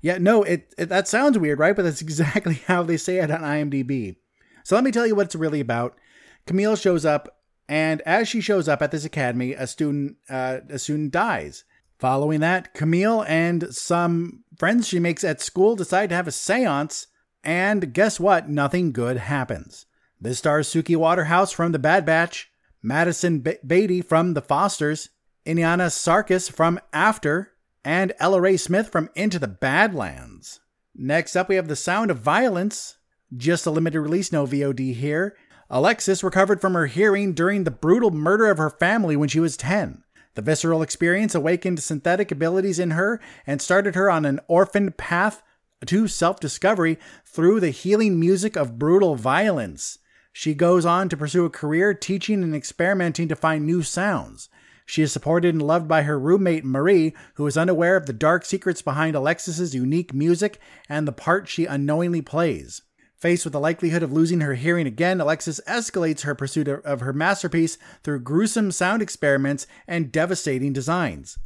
[0.01, 1.75] Yeah, no, it, it that sounds weird, right?
[1.75, 4.17] But that's exactly how they say it on IMDb.
[4.63, 5.97] So let me tell you what it's really about.
[6.45, 7.39] Camille shows up,
[7.69, 11.63] and as she shows up at this academy, a student uh, a student dies.
[11.99, 17.07] Following that, Camille and some friends she makes at school decide to have a séance,
[17.45, 18.49] and guess what?
[18.49, 19.85] Nothing good happens.
[20.19, 22.51] This stars Suki Waterhouse from The Bad Batch,
[22.86, 25.10] Madison Beaty from The Fosters,
[25.46, 27.54] Inanna Sarkis from After,
[27.86, 30.60] and Ella Rae Smith from Into the Badlands.
[30.93, 32.98] Next up, we have The Sound of Violence,
[33.36, 35.34] just a limited release, no VOD here.
[35.69, 39.56] Alexis recovered from her hearing during the brutal murder of her family when she was
[39.56, 40.04] 10.
[40.36, 45.41] The visceral experience awakened synthetic abilities in her and started her on an orphaned path
[45.86, 50.00] to self discovery through the healing music of brutal violence.
[50.34, 54.50] She goes on to pursue a career teaching and experimenting to find new sounds.
[54.86, 58.43] She is supported and loved by her roommate Marie, who is unaware of the dark
[58.43, 62.82] secrets behind Alexis's unique music and the part she unknowingly plays.
[63.15, 67.13] Faced with the likelihood of losing her hearing again, Alexis escalates her pursuit of her
[67.13, 71.38] masterpiece through gruesome sound experiments and devastating designs.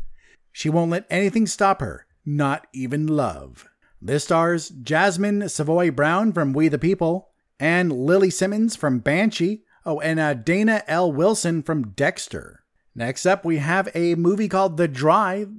[0.52, 3.69] She won't let anything stop her, not even love.
[4.02, 9.99] This stars Jasmin Savoy Brown from We the People, and Lili Simmons from Banshee, oh,
[9.99, 11.11] and uh, Dana L.
[11.11, 12.63] Wilson from Dexter.
[12.95, 15.51] Next up, we have a movie called The Drive,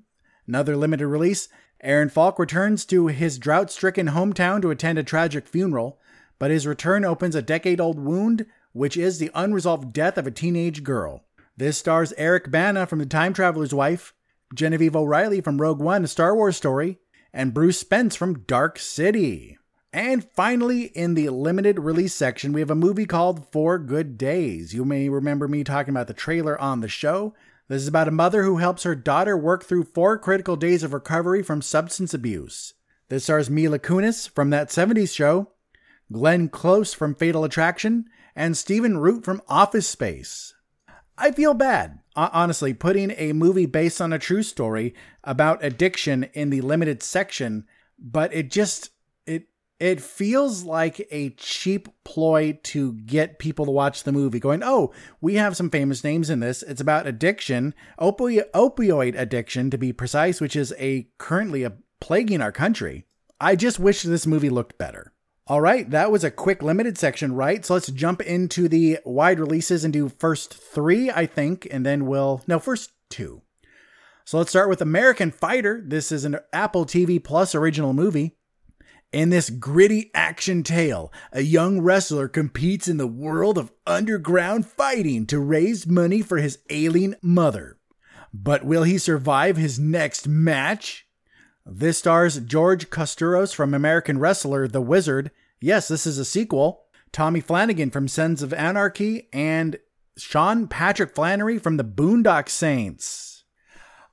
[0.47, 1.49] another limited release.
[1.81, 5.99] Aaron Falk returns to his drought stricken hometown to attend a tragic funeral,
[6.39, 10.33] but his return opens a decade old wound, which is the unresolved death of a
[10.33, 11.25] teenage girl.
[11.57, 14.15] This stars Eric Bana from The Time Traveler's Wife,
[14.55, 16.99] Genevieve O'Reilly from Rogue One, a Star Wars story,
[17.33, 19.58] and Bruce Spence from Dark City.
[19.93, 24.75] And finally, in the limited release section, we have a movie called Four Good Days.
[24.75, 27.35] You may remember me talking about the trailer on the show.
[27.69, 30.93] This is about a mother who helps her daughter work through four critical days of
[30.93, 32.75] recovery from substance abuse.
[33.09, 35.53] This stars Mila Kunis from that 70s show,
[36.13, 38.05] Glenn Close from Fatal Attraction,
[38.37, 40.55] and Stephen Root from Office Space.
[41.17, 46.51] I feel bad, honestly, putting a movie based on a true story about addiction in
[46.51, 47.67] the limited section,
[47.99, 48.91] but it just
[49.81, 54.93] it feels like a cheap ploy to get people to watch the movie going, "Oh,
[55.21, 56.63] we have some famous names in this.
[56.63, 62.41] It's about addiction, opi- opioid addiction to be precise, which is a currently a plaguing
[62.41, 63.05] our country."
[63.41, 65.13] I just wish this movie looked better.
[65.47, 67.65] All right, that was a quick limited section, right?
[67.65, 72.05] So let's jump into the wide releases and do first three, I think, and then
[72.05, 73.43] we'll no first two.
[74.27, 75.83] So let's start with American Fighter.
[75.83, 78.38] This is an Apple TV Plus original movie.
[79.11, 85.25] In this gritty action tale, a young wrestler competes in the world of underground fighting
[85.27, 87.79] to raise money for his ailing mother.
[88.35, 91.07] But will he survive his next match?
[91.65, 95.31] This stars George Kosturos from American Wrestler The Wizard.
[95.59, 96.83] Yes, this is a sequel.
[97.11, 99.79] Tommy Flanagan from Sons of Anarchy and
[100.19, 103.45] Sean Patrick Flanery from the Boondock Saints.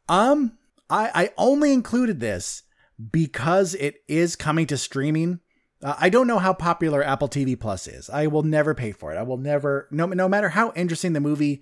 [0.07, 0.57] Um,
[0.89, 2.63] I, I only included this
[3.11, 5.39] because it is coming to streaming.
[5.83, 8.09] Uh, I don't know how popular Apple TV Plus is.
[8.09, 9.17] I will never pay for it.
[9.17, 11.61] I will never, no, no matter how interesting the movie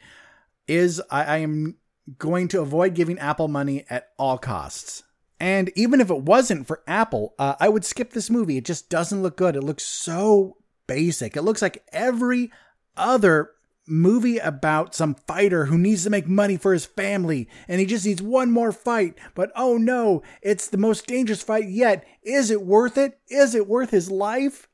[0.68, 1.78] is, I, I am
[2.18, 5.04] going to avoid giving Apple money at all costs.
[5.40, 8.58] And even if it wasn't for Apple, uh, I would skip this movie.
[8.58, 9.56] It just doesn't look good.
[9.56, 11.36] It looks so basic.
[11.36, 12.52] It looks like every
[12.96, 13.52] other
[13.86, 18.06] movie about some fighter who needs to make money for his family and he just
[18.06, 19.16] needs one more fight.
[19.36, 22.06] But oh no, it's the most dangerous fight yet.
[22.22, 23.20] Is it worth it?
[23.28, 24.68] Is it worth his life?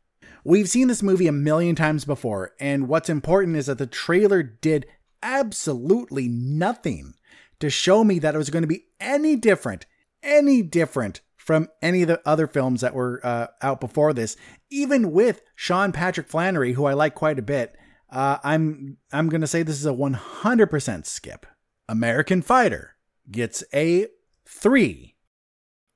[0.43, 4.41] We've seen this movie a million times before, and what's important is that the trailer
[4.41, 4.85] did
[5.21, 7.13] absolutely nothing
[7.59, 9.85] to show me that it was going to be any different,
[10.23, 14.37] any different from any of the other films that were uh, out before this.
[14.69, 17.75] Even with Sean Patrick Flanery, who I like quite a bit,
[18.11, 21.45] uh, I'm I'm to say this is a 100% skip.
[21.87, 22.95] American Fighter
[23.29, 24.07] gets a
[24.47, 25.15] three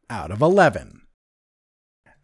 [0.10, 1.02] out of 11.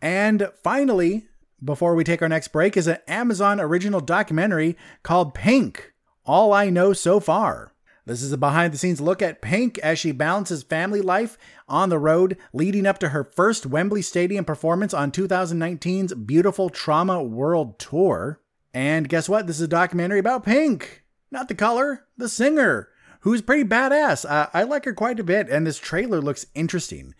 [0.01, 1.27] And finally,
[1.63, 5.93] before we take our next break, is an Amazon original documentary called Pink
[6.25, 7.73] All I Know So Far.
[8.05, 11.89] This is a behind the scenes look at Pink as she balances family life on
[11.89, 17.77] the road leading up to her first Wembley Stadium performance on 2019's Beautiful Trauma World
[17.77, 18.41] Tour.
[18.73, 19.47] And guess what?
[19.47, 21.03] This is a documentary about Pink.
[21.31, 22.89] Not the color, the singer,
[23.21, 24.25] who's pretty badass.
[24.53, 27.13] I like her quite a bit, and this trailer looks interesting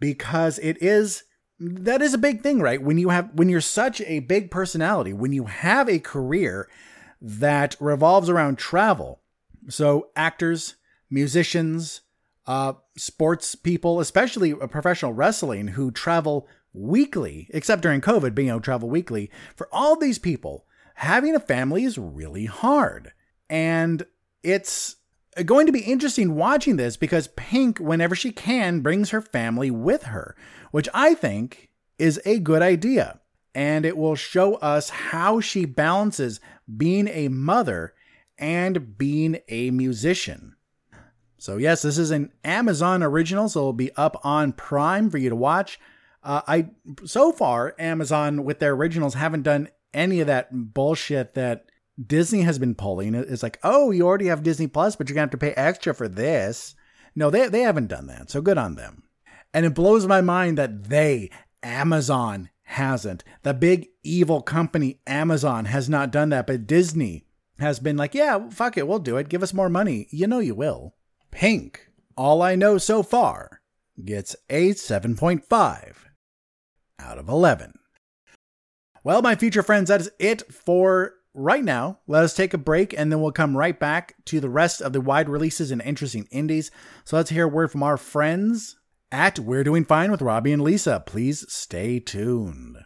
[0.00, 1.24] because it is
[1.60, 2.82] that is a big thing, right?
[2.82, 6.68] When you have when you're such a big personality, when you have a career
[7.20, 9.20] that revolves around travel.
[9.68, 10.74] So actors,
[11.08, 12.00] musicians,
[12.46, 18.64] uh, sports people, especially professional wrestling who travel weekly, except during COVID, being able to
[18.64, 19.30] travel weekly.
[19.54, 23.12] For all these people, having a family is really hard.
[23.48, 24.04] And
[24.42, 24.96] it's
[25.44, 30.04] going to be interesting watching this because Pink, whenever she can, brings her family with
[30.04, 30.36] her,
[30.70, 33.20] which I think is a good idea.
[33.54, 36.40] And it will show us how she balances
[36.76, 37.94] being a mother
[38.38, 40.56] and being a musician.
[41.38, 45.28] So, yes, this is an Amazon original, so it'll be up on Prime for you
[45.28, 45.78] to watch.
[46.22, 46.68] Uh, I
[47.04, 51.66] so far Amazon with their originals haven't done any of that bullshit that
[52.04, 53.14] Disney has been pulling.
[53.14, 55.94] It's like, oh, you already have Disney Plus, but you're gonna have to pay extra
[55.94, 56.74] for this.
[57.14, 58.30] No, they they haven't done that.
[58.30, 59.04] So good on them.
[59.54, 61.30] And it blows my mind that they,
[61.62, 63.22] Amazon, hasn't.
[63.42, 67.26] The big evil company Amazon has not done that, but Disney
[67.58, 69.28] has been like, yeah, fuck it, we'll do it.
[69.28, 70.08] Give us more money.
[70.10, 70.94] You know you will.
[71.30, 73.60] Pink, all I know so far,
[74.02, 75.94] gets a 7.5
[76.98, 77.74] out of 11.
[79.04, 82.96] Well, my future friends, that is it for right now, let us take a break
[82.96, 86.28] and then we'll come right back to the rest of the wide releases and interesting
[86.30, 86.70] indies.
[87.04, 88.76] So let's hear a word from our friends
[89.10, 91.02] at We're Doing Fine with Robbie and Lisa.
[91.04, 92.78] Please stay tuned.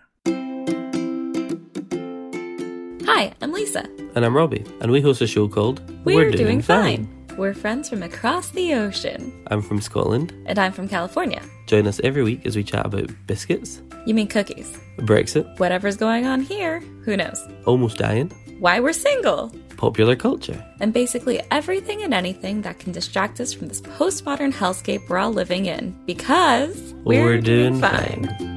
[3.04, 3.84] Hi, I'm Lisa.
[4.14, 7.26] And I'm Robbie, and we host a show called We're, Doing, fine.
[7.36, 9.44] We're friends from across the ocean.
[9.48, 10.32] I'm from Scotland.
[10.46, 11.42] And I'm from California.
[11.66, 13.82] Join us every week as we chat about biscuits.
[14.06, 14.78] You mean cookies?
[14.98, 15.58] Brexit.
[15.58, 17.44] Whatever's going on here, who knows?
[17.64, 18.30] Almost dying.
[18.60, 19.50] Why we're single.
[19.76, 20.64] Popular culture.
[20.80, 25.32] And basically everything and anything that can distract us from this postmodern hellscape we're all
[25.32, 26.00] living in.
[26.06, 28.28] Because we're, we're doing, doing fine.
[28.28, 28.56] fine.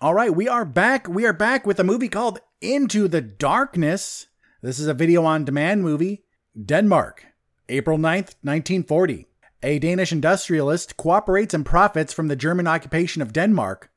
[0.00, 1.06] All right, we are back.
[1.06, 4.26] We are back with a movie called Into the Darkness.
[4.62, 6.24] This is a video on demand movie.
[6.64, 7.26] Denmark,
[7.72, 9.26] April 9th, 1940.
[9.62, 13.90] A Danish industrialist cooperates and profits from the German occupation of Denmark,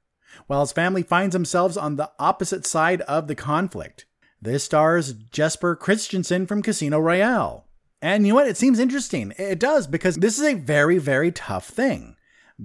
[0.48, 4.06] while his family finds themselves on the opposite side of the conflict.
[4.42, 7.68] This stars Jesper Christensen from Casino Royale.
[8.02, 8.48] And you know what?
[8.48, 9.34] It seems interesting.
[9.38, 12.16] It does, because this is a very, very tough thing.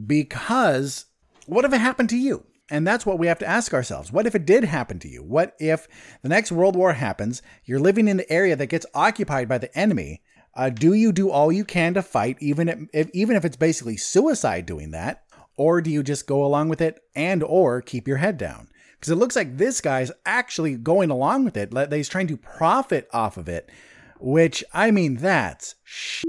[0.06, 1.06] Because
[1.46, 2.44] what if it happened to you?
[2.70, 4.12] And that's what we have to ask ourselves.
[4.12, 5.24] What if it did happen to you?
[5.24, 5.88] What if
[6.22, 7.42] the next world war happens?
[7.64, 10.22] You're living in the area that gets occupied by the enemy.
[10.54, 13.96] Uh, do you do all you can to fight, even if, even if it's basically
[13.96, 15.24] suicide doing that,
[15.56, 18.68] or do you just go along with it and or keep your head down?
[18.98, 21.72] Because it looks like this guy's actually going along with it.
[21.92, 23.70] He's trying to profit off of it,
[24.18, 26.24] which I mean that's sh-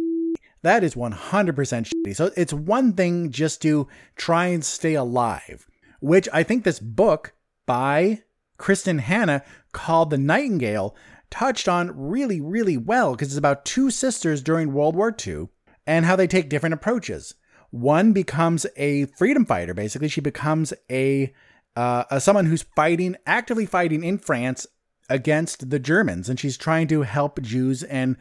[0.62, 1.14] that is 100%
[1.54, 2.16] shitty.
[2.16, 5.68] So it's one thing just to try and stay alive
[6.02, 7.34] which I think this book
[7.66, 8.24] by
[8.60, 10.96] Kristin Hannah called The Nightingale
[11.32, 15.48] touched on really, really well because it's about two sisters during World War II
[15.88, 17.34] and how they take different approaches.
[17.72, 20.10] One becomes a freedom fighter, basically.
[20.10, 21.34] She becomes a,
[21.76, 24.68] uh, a someone who's fighting, actively fighting in France
[25.10, 28.18] against the Germans, and she's trying to help Jews and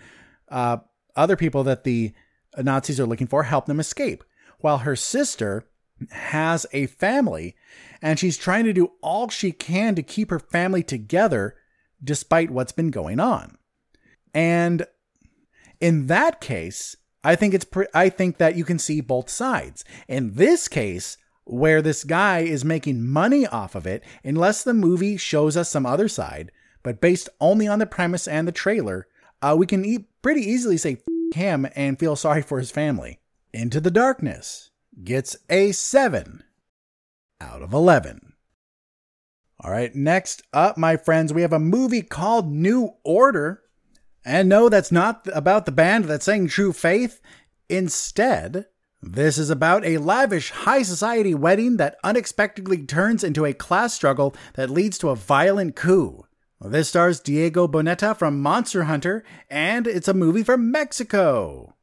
[0.48, 0.78] uh,
[1.16, 2.12] other people that the
[2.56, 4.24] Nazis are looking for, help them escape.
[4.61, 5.66] While her sister
[6.11, 7.54] has a family
[8.00, 11.56] and she's trying to do all she can to keep her family together
[12.03, 13.57] despite what's been going on.
[14.32, 14.86] And
[15.80, 19.84] in that case, I think it's pre- I think that you can see both sides.
[20.09, 25.16] In this case, where this guy is making money off of it, unless the movie
[25.16, 29.07] shows us some other side, but based only on the premise and the trailer,
[29.42, 30.98] uh, we can e- pretty easily say
[31.34, 33.18] him and feel sorry for his family.
[33.53, 34.70] Into the Darkness
[35.03, 36.44] gets a 7
[37.40, 38.30] out of 11.
[39.62, 43.62] All right, next up, my friends, we have a movie called New Order.
[44.24, 47.20] And no, that's not about the band that's saying true faith.
[47.68, 48.66] Instead,
[49.02, 54.34] this is about a lavish high society wedding that unexpectedly turns into a class struggle
[54.54, 56.24] that leads to a violent coup.
[56.62, 61.74] This stars Diego Boneta from Monster Hunter, and it's a movie from Mexico.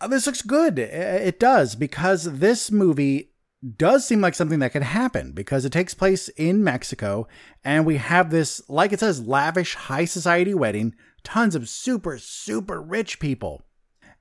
[0.00, 0.78] Uh, This looks good.
[0.78, 3.33] Uh, It does, because this movie
[3.64, 7.26] does seem like something that could happen because it takes place in Mexico,
[7.64, 12.80] and we have this, like it says, lavish high society wedding, tons of super, super
[12.80, 13.62] rich people.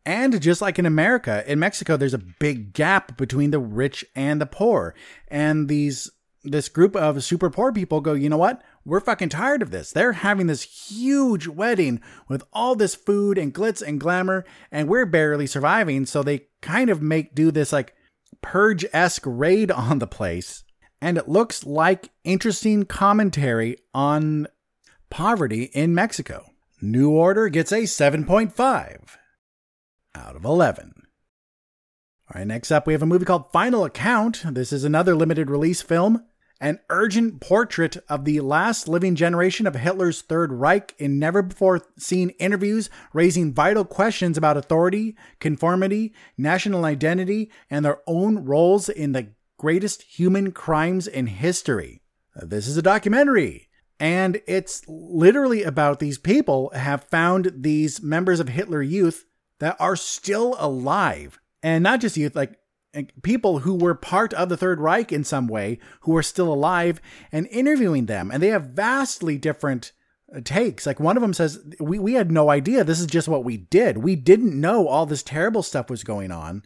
[0.05, 4.39] And just like in America, in Mexico, there's a big gap between the rich and
[4.41, 4.93] the poor.
[5.29, 6.11] And these
[6.43, 8.61] this group of super poor people go, you know what?
[8.83, 9.93] We're fucking tired of this.
[9.93, 15.05] They're having this huge wedding with all this food and glitz and glamour, and we're
[15.05, 16.05] barely surviving.
[16.05, 17.95] So they kind of make do this like
[18.43, 20.63] purge esque raid on the place.
[21.01, 24.47] And it looks like interesting commentary on
[25.09, 26.45] poverty in Mexico.
[26.81, 29.17] New Order gets a 7.5
[30.15, 30.93] out of 11.
[32.29, 34.43] All right, next up, we have a movie called Final Account.
[34.45, 36.23] This is another limited release film,
[36.61, 41.81] an urgent portrait of the last living generation of Hitler's Third Reich in never before
[41.97, 49.11] seen interviews raising vital questions about authority, conformity, national identity, and their own roles in
[49.11, 52.01] the greatest human crimes in history.
[52.35, 53.69] This is a documentary.
[53.99, 59.25] And it's literally about these people have found these members of Hitler Youth
[59.59, 61.39] that are still alive.
[61.61, 62.59] And not just youth, like like,
[63.21, 67.01] people who were part of the Third Reich in some way, who are still alive,
[67.31, 68.29] and interviewing them.
[68.31, 69.91] And they have vastly different
[70.33, 70.85] uh, takes.
[70.85, 72.83] Like one of them says, we, we had no idea.
[72.83, 73.99] This is just what we did.
[73.99, 76.63] We didn't know all this terrible stuff was going on.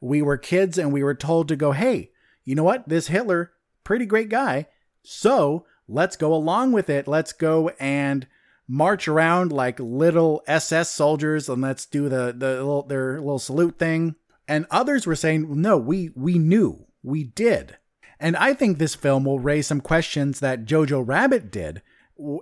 [0.00, 2.10] We were kids and we were told to go, hey,
[2.44, 2.88] you know what?
[2.88, 3.52] This Hitler,
[3.84, 4.66] pretty great guy.
[5.02, 7.08] So let's go along with it.
[7.08, 8.26] Let's go and
[8.68, 13.78] march around like little SS soldiers and let's do the, the little, their little salute
[13.78, 14.14] thing.
[14.50, 17.76] And others were saying, no, we, we knew, we did.
[18.18, 21.82] And I think this film will raise some questions that Jojo Rabbit did.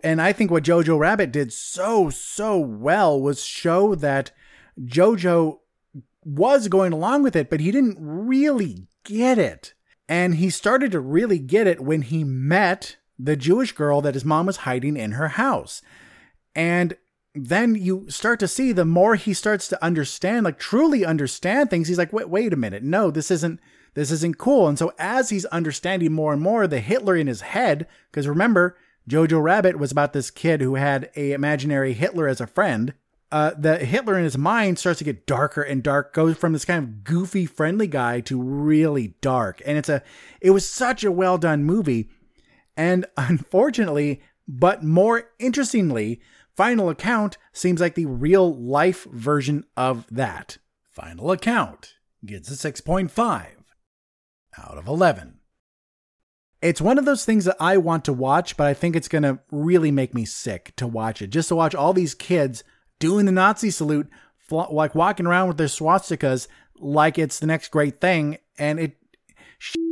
[0.02, 4.30] And I think what Jojo Rabbit did so, so well was show that
[4.80, 5.58] Jojo
[6.24, 9.74] was going along with it, but he didn't really get it.
[10.08, 14.24] And he started to really get it when he met the Jewish girl that his
[14.24, 15.82] mom was hiding in her house.
[16.54, 16.96] And
[17.46, 21.88] then you start to see the more he starts to understand, like truly understand things,
[21.88, 22.82] he's like, wait, wait a minute.
[22.82, 23.60] No, this isn't
[23.94, 24.68] this isn't cool.
[24.68, 28.76] And so as he's understanding more and more, the Hitler in his head, because remember,
[29.08, 32.94] Jojo Rabbit was about this kid who had a imaginary Hitler as a friend.
[33.32, 36.64] Uh, the Hitler in his mind starts to get darker and dark, goes from this
[36.64, 39.60] kind of goofy, friendly guy to really dark.
[39.66, 40.02] And it's a,
[40.40, 42.08] it was such a well done movie.
[42.76, 46.20] And unfortunately, but more interestingly,
[46.58, 50.58] Final Account seems like the real life version of that.
[50.90, 51.94] Final Account
[52.26, 53.46] gets a 6.5
[54.58, 55.38] out of 11.
[56.60, 59.22] It's one of those things that I want to watch, but I think it's going
[59.22, 61.28] to really make me sick to watch it.
[61.28, 62.64] Just to watch all these kids
[62.98, 64.08] doing the Nazi salute,
[64.50, 68.38] like walking around with their swastikas like it's the next great thing.
[68.58, 68.96] And it,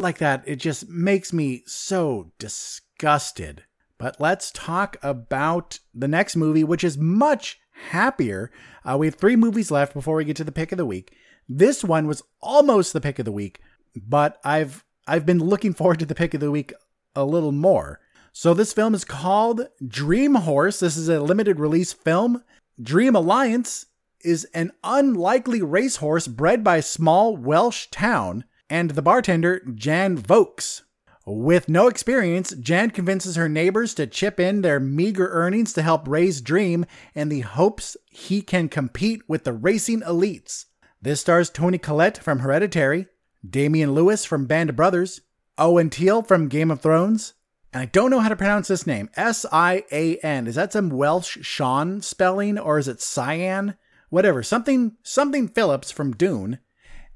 [0.00, 3.65] like that, it just makes me so disgusted.
[3.98, 7.58] But let's talk about the next movie, which is much
[7.90, 8.50] happier.
[8.84, 11.14] Uh, we have three movies left before we get to the pick of the week.
[11.48, 13.60] This one was almost the pick of the week,
[13.94, 16.72] but I've I've been looking forward to the pick of the week
[17.14, 18.00] a little more.
[18.32, 20.80] So this film is called Dream Horse.
[20.80, 22.42] This is a limited release film.
[22.80, 23.86] Dream Alliance
[24.20, 30.82] is an unlikely racehorse bred by a small Welsh town, and the bartender Jan Vokes.
[31.28, 36.06] With no experience, Jan convinces her neighbors to chip in their meager earnings to help
[36.06, 40.66] raise Dream in the hopes he can compete with the racing elites.
[41.02, 43.08] This stars Toni Collette from Hereditary,
[43.48, 45.20] Damian Lewis from Band of Brothers,
[45.58, 47.34] Owen Teale from Game of Thrones,
[47.72, 49.10] and I don't know how to pronounce this name.
[49.16, 50.46] S I A N.
[50.46, 53.74] Is that some Welsh Sean spelling or is it Cyan?
[54.10, 54.44] Whatever.
[54.44, 56.60] Something something Phillips from Dune,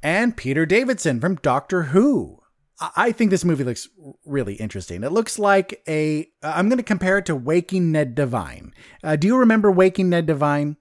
[0.02, 2.39] and Peter Davison from Doctor Who.
[2.80, 3.88] I- think this movie looks
[4.24, 5.04] really interesting.
[5.04, 6.28] It looks like a.
[6.42, 8.72] I'm going to compare it to Waking Ned Devine.
[9.04, 10.76] Uh, do you remember Waking Ned Devine?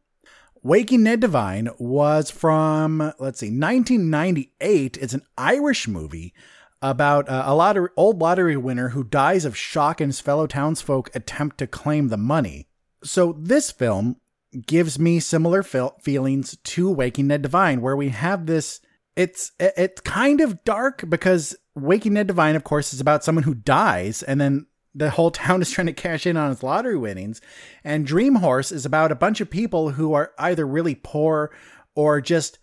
[0.61, 4.97] Waking Ned Devine was from, let's see, 1998.
[4.97, 6.33] It's an Irish movie
[6.81, 11.09] about uh, a lottery, old lottery winner who dies of shock and his fellow townsfolk
[11.15, 12.67] attempt to claim the money.
[13.03, 14.17] So this film
[14.65, 18.81] gives me similar feelings to Waking Ned Devine, where we have this
[19.15, 23.53] it's it's kind of dark because Waking Ned Devine, of course, is about someone who
[23.53, 27.41] dies, and then the whole town is trying to cash in on its lottery winnings.
[27.83, 31.51] And Dream Horse is about a bunch of people who are either really poor
[31.95, 32.59] or just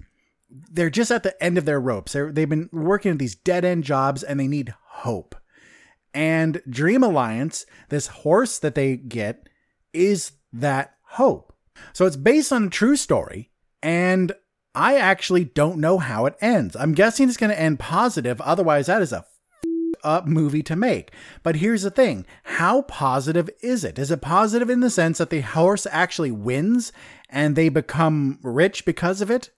[0.48, 2.12] they're just at the end of their ropes.
[2.12, 5.34] They're, they've been working at these dead end jobs and they need hope.
[6.14, 9.48] And Dream Alliance, this horse that they get,
[9.92, 11.52] is that hope.
[11.92, 13.50] So it's based on a true story,
[13.82, 14.32] and
[14.76, 16.76] I actually don't know how it ends.
[16.76, 19.24] I'm guessing it's going to end positive, otherwise, that is a
[20.04, 21.12] up movie to make.
[21.42, 23.98] But here's the thing how positive is it?
[23.98, 26.92] Is it positive in the sense that the horse actually wins
[27.30, 29.50] and they become rich because of it?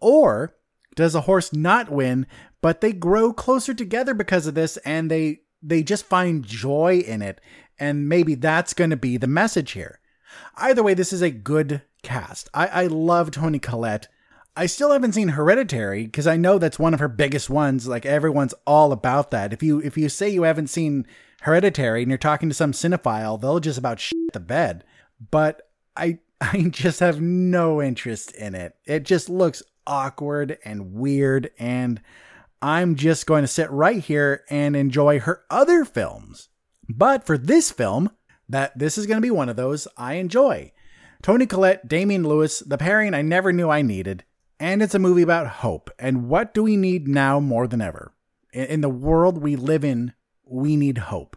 [0.00, 0.54] Or
[0.94, 2.26] does a horse not win,
[2.60, 7.20] but they grow closer together because of this and they they just find joy in
[7.20, 7.40] it
[7.78, 9.98] and maybe that's going to be the message here.
[10.56, 12.48] Either way, this is a good cast.
[12.54, 14.06] I, I love Toni Collette.
[14.54, 17.88] I still haven't seen Hereditary because I know that's one of her biggest ones.
[17.88, 19.52] Like everyone's all about that.
[19.52, 21.06] If you if you say you haven't seen
[21.42, 24.84] Hereditary and you're talking to some cinephile, they'll just about shit the bed.
[25.30, 28.76] But I I just have no interest in it.
[28.84, 32.00] It just looks awkward and weird and
[32.60, 36.48] I'm just going to sit right here and enjoy her other films.
[36.88, 38.10] But for this film,
[38.48, 40.72] that this is going to be one of those I enjoy.
[41.22, 44.24] Toni Collette, Damian Lewis, the pairing I never knew I needed,
[44.62, 45.90] and it's a movie about hope.
[45.98, 48.12] And what do we need now more than ever?
[48.52, 50.12] In, the world we live in,
[50.44, 51.36] we need hope.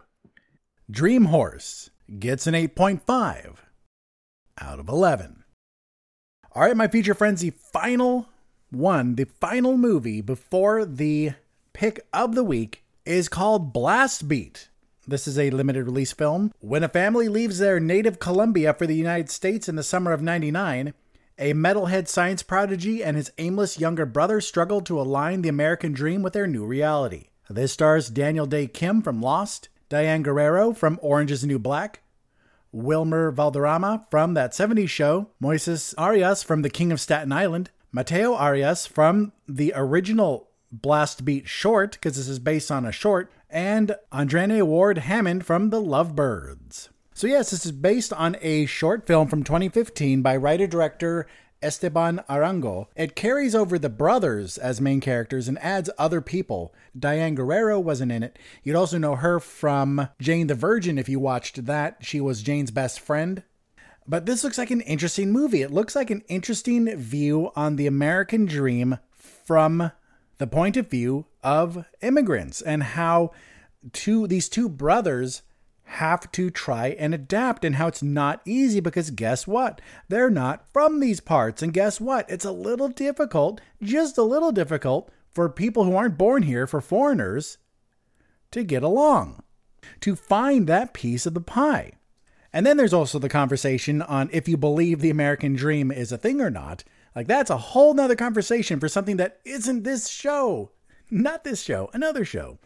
[0.91, 3.55] Dream Horse gets an 8.5
[4.61, 5.43] out of 11.
[6.51, 8.30] All right, my feature friends, the final
[8.69, 11.32] one, the final movie before the
[11.73, 14.69] pick of the week is called Blast Beat.
[15.07, 16.51] This is a limited release film.
[16.59, 20.21] When a family leaves their native Colombia for the United States in the summer of
[20.21, 20.93] 99,
[21.38, 26.21] a metalhead science prodigy and his aimless younger brother struggle to align the American dream
[26.21, 27.29] with their new reality.
[27.49, 32.01] This stars Daniel Dae Kim from Lost, Diane Guerrero from Orange is the New Black,
[32.71, 38.33] Wilmer Valderrama from That 70s Show, Moises Arias from The King of Staten Island, Mateo
[38.33, 43.95] Arias from the original Blast Beat short, because this is based on a short, and
[44.11, 46.89] Andrene Ward Hammond from The Lovebirds.
[47.18, 51.28] So, yes, this is based on a short film from 2015 by writer director
[51.61, 52.88] Esteban Arango.
[52.93, 56.74] It carries over the brothers as main characters and adds other people.
[56.99, 58.38] Diane Guerrero wasn't in it.
[58.63, 61.99] You'd also know her from Jane the Virgin if you watched that.
[62.01, 63.43] She was Jane's best friend.
[64.05, 65.61] But this looks like an interesting movie.
[65.61, 69.93] It looks like an interesting view on the American dream from
[70.38, 73.32] the point of view of immigrants and how
[73.93, 75.43] two these two brothers
[75.96, 79.82] have to try and adapt and how it's not easy because guess what?
[80.08, 81.62] They're not from these parts.
[81.62, 82.30] And guess what?
[82.30, 86.82] It's a little difficult, just a little difficult for people who aren't born here, for
[86.82, 87.58] foreigners,
[88.52, 89.43] to get along,
[90.00, 91.91] to find that piece of the pie.
[92.54, 96.18] And then there's also the conversation on if you believe the American dream is a
[96.18, 96.86] thing or not.
[97.14, 100.72] Like, that's a whole nother conversation for something that isn't this show.
[101.12, 102.58] Not this show, another show.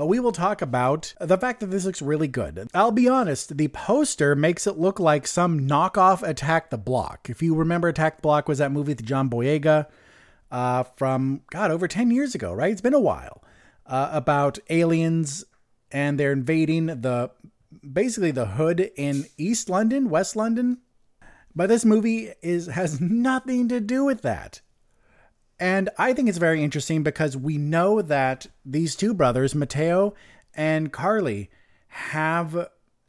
[0.00, 2.70] But we will talk about the fact that this looks really good.
[2.72, 7.28] I'll be honest, the poster makes it look like some knockoff Attack the Block.
[7.28, 9.88] If you remember, Attack the Block was that movie with John Boyega
[10.50, 12.72] uh, from, God, over 10 years ago, right?
[12.72, 13.44] It's been a while.
[13.84, 15.44] Uh, about aliens
[15.92, 17.30] and they're invading the
[17.92, 20.78] basically the hood in East London, West London.
[21.54, 24.62] But this movie is has nothing to do with that.
[25.60, 30.14] And I think it's very interesting because we know that these two brothers, Mateo
[30.54, 31.50] and Carly,
[31.88, 32.68] have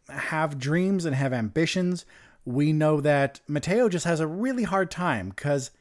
[0.10, 2.06] have dreams and have ambitions.
[2.44, 5.72] We know that Mateo just has a really hard time because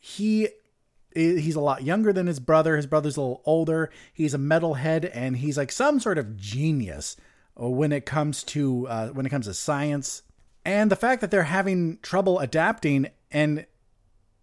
[0.00, 0.48] he
[1.14, 2.76] he's a lot younger than his brother.
[2.76, 3.90] His brother's a little older.
[4.12, 7.16] He's a metalhead and he's like some sort of genius
[7.54, 10.22] when it comes to uh, when it comes to science.
[10.64, 13.66] And the fact that they're having trouble adapting and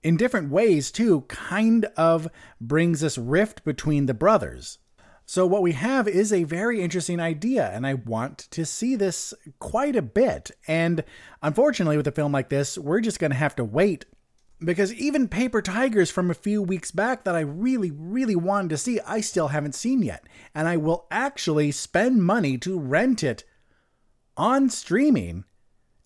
[0.06, 2.28] in different ways too kind of
[2.62, 4.78] brings this rift between the brothers.
[5.26, 9.34] So what we have is a very interesting idea and I want to see this
[9.58, 10.52] quite a bit.
[10.68, 11.04] And
[11.42, 14.06] unfortunately with a film like this, we're just going to have to wait
[14.60, 18.78] because even Paper Tigers from a few weeks back that I really, really wanted to
[18.78, 20.24] see, I still haven't seen yet.
[20.54, 23.44] And I will actually spend money to rent it
[24.38, 25.46] on streaming,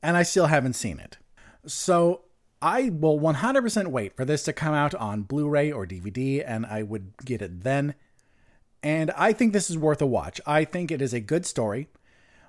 [0.02, 1.18] and I still haven't seen it.
[1.66, 2.24] So
[2.62, 6.66] I will 100% wait for this to come out on Blu ray or DVD, and
[6.66, 7.95] I would get it then.
[8.84, 10.41] And I think this is worth a watch.
[10.45, 11.88] I think it is a good story.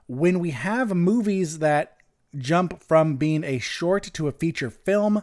[0.07, 1.97] When we have movies that
[2.37, 5.23] jump from being a short to a feature film,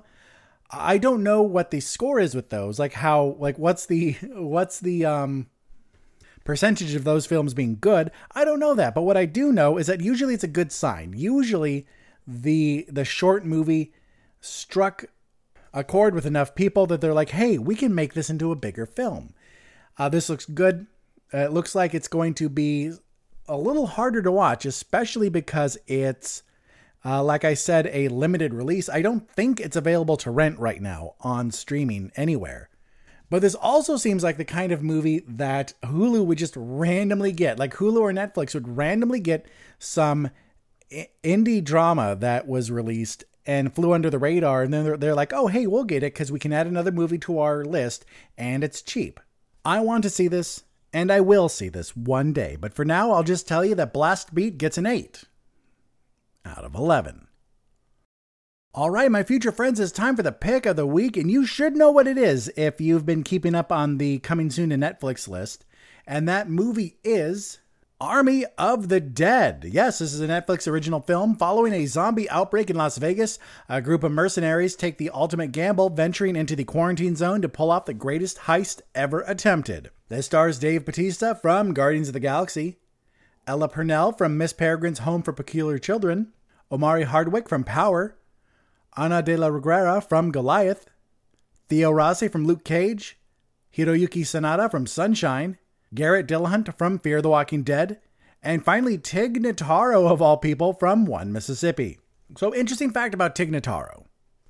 [0.69, 2.79] I don't know what the score is with those.
[2.79, 5.47] Like how like what's the what's the um
[6.43, 8.11] percentage of those films being good?
[8.33, 10.71] I don't know that, but what I do know is that usually it's a good
[10.71, 11.13] sign.
[11.15, 11.85] Usually
[12.25, 13.93] the the short movie
[14.47, 15.05] struck
[15.73, 18.55] a chord with enough people that they're like, "Hey, we can make this into a
[18.55, 19.33] bigger film."
[19.97, 20.87] Uh, this looks good.
[21.33, 22.91] Uh, it looks like it's going to be
[23.47, 26.43] a little harder to watch, especially because it's
[27.05, 28.89] uh, like I said, a limited release.
[28.89, 32.69] I don't think it's available to rent right now on streaming anywhere.
[33.29, 37.59] But this also seems like the kind of movie that Hulu would just randomly get.
[37.59, 39.45] Like Hulu or Netflix would randomly get
[39.79, 40.29] some
[41.23, 44.61] indie drama that was released and flew under the radar.
[44.61, 46.91] And then they're, they're like, oh, hey, we'll get it because we can add another
[46.91, 48.05] movie to our list
[48.37, 49.19] and it's cheap.
[49.65, 52.57] I want to see this and I will see this one day.
[52.59, 55.23] But for now, I'll just tell you that Blast Beat gets an 8
[56.45, 57.27] out of 11.
[58.73, 61.47] All right, my future friends, it's time for the pick of the week, and you
[61.47, 64.75] should know what it is if you've been keeping up on the coming soon to
[64.75, 65.65] Netflix list.
[66.05, 67.59] And that movie is
[67.99, 69.65] Army of the Dead.
[69.67, 71.35] Yes, this is a Netflix original film.
[71.35, 75.89] Following a zombie outbreak in Las Vegas, a group of mercenaries take the ultimate gamble,
[75.89, 79.89] venturing into the quarantine zone to pull off the greatest heist ever attempted.
[80.09, 82.77] This stars Dave Bautista from Guardians of the Galaxy,
[83.47, 86.33] Ella Purnell from Miss Peregrine's Home for Peculiar Children,
[86.71, 88.15] Omari Hardwick from Power,
[88.95, 90.85] Ana de la Reguera from Goliath,
[91.67, 93.17] Theo Rossi from Luke Cage,
[93.75, 95.57] Hiroyuki Sanada from Sunshine,
[95.93, 97.99] Garrett Dillahunt from Fear the Walking Dead,
[98.43, 101.99] and finally Tig Notaro of all people from One Mississippi.
[102.37, 104.05] So, interesting fact about Tig Notaro.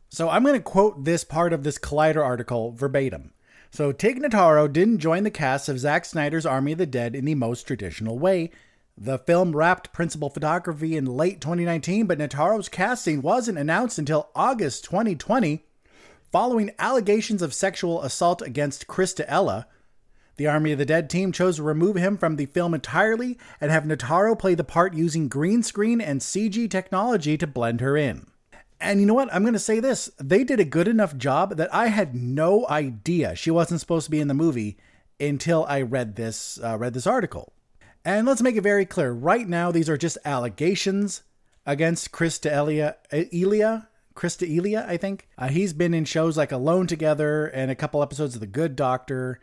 [0.09, 3.33] So, I'm going to quote this part of this Collider article verbatim.
[3.71, 7.25] So, Tig Notaro didn't join the cast of Zack Snyder's Army of the Dead in
[7.25, 8.51] the most traditional way,
[8.99, 14.85] the film wrapped principal photography in late 2019, but Notaro's casting wasn't announced until August
[14.85, 15.63] 2020,
[16.31, 19.67] following allegations of sexual assault against Chris D'Elia.
[20.37, 23.71] The Army of the Dead team chose to remove him from the film entirely and
[23.71, 28.27] have Notaro play the part using green screen and CG technology to blend her in.
[28.79, 29.33] And you know what?
[29.33, 30.11] I'm going to say this.
[30.19, 34.11] They did a good enough job that I had no idea she wasn't supposed to
[34.11, 34.77] be in the movie
[35.19, 37.53] until I read this uh, read this article.
[38.05, 41.23] And let's make it very clear right now, these are just allegations
[41.65, 42.95] against Chris D'Elia.
[43.11, 43.89] Elia?
[44.13, 45.27] Chris D'Elia, I think.
[45.37, 48.75] Uh, he's been in shows like Alone Together and a couple episodes of The Good
[48.75, 49.39] Doctor.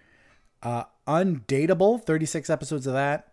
[0.65, 3.33] Uh, Undateable, 36 episodes of that.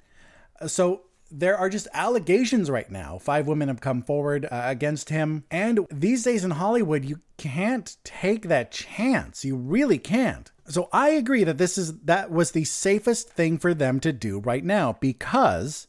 [0.59, 3.17] Uh, so there are just allegations right now.
[3.17, 5.45] Five women have come forward uh, against him.
[5.49, 9.45] And these days in Hollywood, you can't take that chance.
[9.45, 10.51] You really can't.
[10.67, 14.39] So I agree that this is that was the safest thing for them to do
[14.39, 15.87] right now because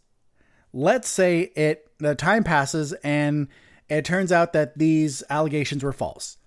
[0.72, 3.48] let's say it the time passes and
[3.88, 6.38] it turns out that these allegations were false.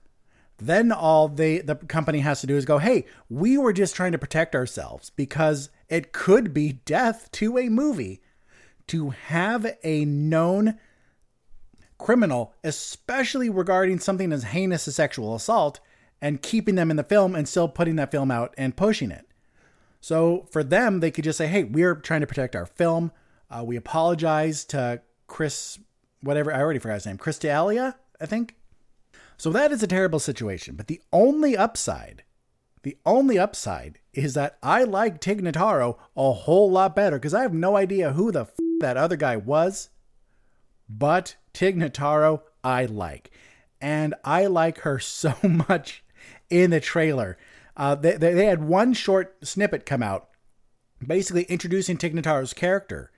[0.57, 4.13] Then all the the company has to do is go, "Hey, we were just trying
[4.13, 8.21] to protect ourselves because it could be death to a movie
[8.87, 10.79] to have a known
[11.97, 15.79] criminal, especially regarding something as heinous as sexual assault,
[16.21, 19.27] and keeping them in the film and still putting that film out and pushing it.
[20.01, 23.11] So for them, they could just say, hey, we're trying to protect our film.
[23.49, 25.79] Uh, we apologize to Chris,
[26.21, 28.55] whatever, I already forgot his name, Chris D'Elia, I think.
[29.37, 30.75] So that is a terrible situation.
[30.75, 32.23] But the only upside,
[32.83, 37.41] the only upside is that I like Tig Notaro a whole lot better because I
[37.41, 39.89] have no idea who the f- that other guy was.
[40.87, 43.31] But Tig Notaro, I like.
[43.81, 46.03] And I like her so much
[46.49, 47.37] in the trailer.
[47.77, 50.29] Uh, they, they had one short snippet come out,
[51.05, 53.11] basically introducing Tig Notaro's character,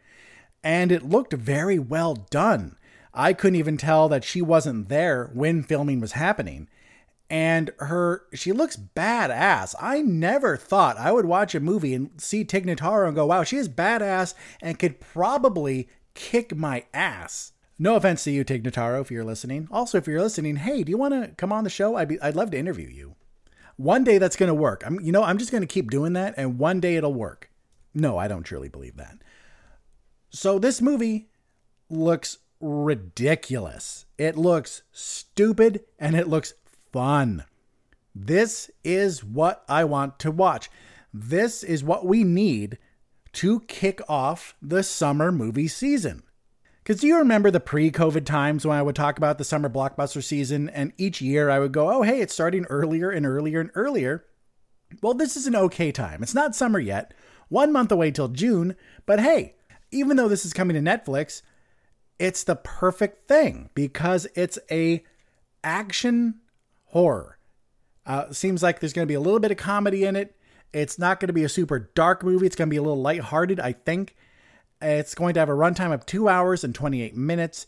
[0.63, 2.76] and it looked very well done.
[3.17, 6.69] I couldn't even tell that she wasn't there when filming was happening.
[7.29, 9.75] And her, she looks badass.
[9.81, 13.43] I never thought I would watch a movie and see Tig Notaro and go, wow,
[13.43, 17.53] she is badass and could probably kick my ass.
[17.79, 19.67] No offense to you, Tig Notaro, if you're listening.
[19.71, 21.95] Also, if you're listening, hey, do you want to come on the show?
[21.95, 23.15] I'd be, I'd love to interview you.
[23.75, 24.83] One day that's going to work.
[24.85, 27.51] I'm, you know, I'm just going to keep doing that, and one day it'll work.
[27.93, 29.17] No, I don't truly believe that.
[30.29, 31.29] So this movie
[31.89, 34.05] looks ridiculous.
[34.17, 36.53] It looks stupid, and it looks
[36.91, 37.43] fun.
[38.15, 40.69] This is what I want to watch.
[41.13, 42.77] This is what we need
[43.33, 46.23] to kick off the summer movie season.
[46.87, 49.69] Because do you remember the pre COVID times when I would talk about the summer
[49.69, 53.59] blockbuster season and each year I would go, oh, hey, it's starting earlier and earlier
[53.59, 54.25] and earlier?
[55.01, 56.23] Well, this is an okay time.
[56.23, 57.13] It's not summer yet,
[57.49, 59.55] one month away till June, but hey,
[59.91, 61.41] even though this is coming to Netflix,
[62.19, 65.03] it's the perfect thing because it's a
[65.63, 66.35] action
[66.85, 67.37] horror.
[68.05, 70.35] Uh, seems like there's going to be a little bit of comedy in it.
[70.73, 72.45] It's not going to be a super dark movie.
[72.45, 74.15] It's going to be a little lighthearted, I think.
[74.81, 77.67] It's going to have a runtime of two hours and 28 minutes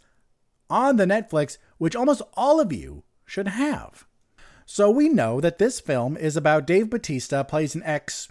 [0.69, 4.05] on the Netflix, which almost all of you should have.
[4.65, 8.29] So we know that this film is about Dave Batista plays an ex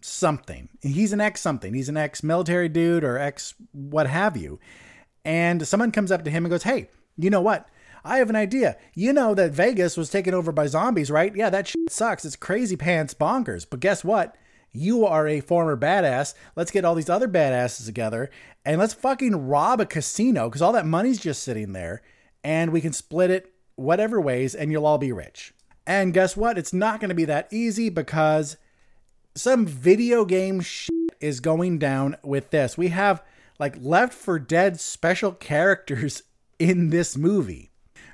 [0.00, 0.68] something.
[0.82, 1.74] He's an ex something.
[1.74, 4.58] He's an ex military dude or ex what have you.
[5.26, 7.68] And someone comes up to him and goes, Hey, you know what?
[8.04, 8.76] I have an idea.
[8.94, 11.34] You know that Vegas was taken over by zombies, right?
[11.34, 12.24] Yeah, that shit sucks.
[12.24, 13.66] It's crazy pants bonkers.
[13.68, 14.36] But guess what?
[14.72, 16.34] You are a former badass.
[16.54, 18.30] Let's get all these other badasses together
[18.64, 22.02] and let's fucking rob a casino because all that money's just sitting there
[22.44, 25.52] and we can split it whatever ways and you'll all be rich.
[25.86, 26.58] And guess what?
[26.58, 28.56] It's not going to be that easy because
[29.34, 32.78] some video game shit is going down with this.
[32.78, 33.22] We have
[33.58, 36.22] like Left 4 Dead special characters
[36.58, 37.70] in this movie.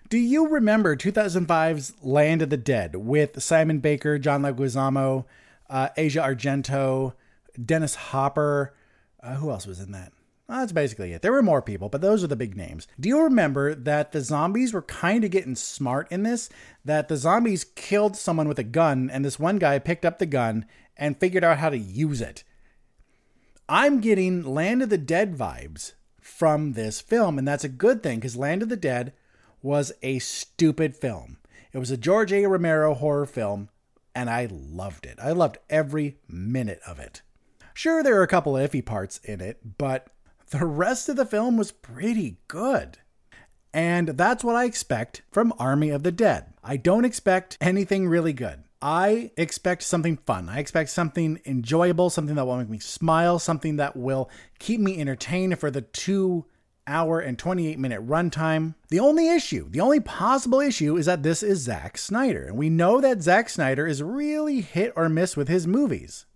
[0.09, 5.25] Do you remember 2005's Land of the Dead with Simon Baker, John Leguizamo,
[5.71, 7.15] uh, Asia Argento,
[7.65, 8.75] Dennis Hopper?
[9.23, 10.13] Uh, who else was in that?
[10.49, 11.23] Well, that's basically it.
[11.23, 12.87] There were more people, but those are the big names.
[13.01, 16.51] Do you remember that the zombies were kind of getting smart in this?
[16.85, 20.27] That the zombies killed someone with a gun, and this one guy picked up the
[20.27, 20.67] gun
[20.97, 22.45] and figured out how to use it.
[23.69, 28.19] I'm getting Land of the Dead vibes from this film, and that's a good thing
[28.19, 29.13] because Land of the Dead
[29.63, 31.39] was a stupid film.
[31.73, 32.45] It was a George A.
[32.47, 33.69] Romero horror film,
[34.15, 35.19] and I loved it.
[35.23, 37.23] I loved every minute of it.
[37.73, 40.09] Sure, there are a couple of iffy parts in it, but
[40.51, 42.99] the rest of the film was pretty good.
[43.73, 46.53] And that's what I expect from Army of the Dead.
[46.63, 48.65] I don't expect anything really good.
[48.83, 50.49] I expect something fun.
[50.49, 54.29] I expect something enjoyable, something that will make me smile, something that will
[54.59, 56.47] keep me entertained for the two
[56.89, 58.75] hour and 28 minute runtime.
[58.89, 62.47] The only issue, the only possible issue is that this is Zack Snyder.
[62.47, 66.27] And we know that Zack Snyder is really hit or miss with his movies.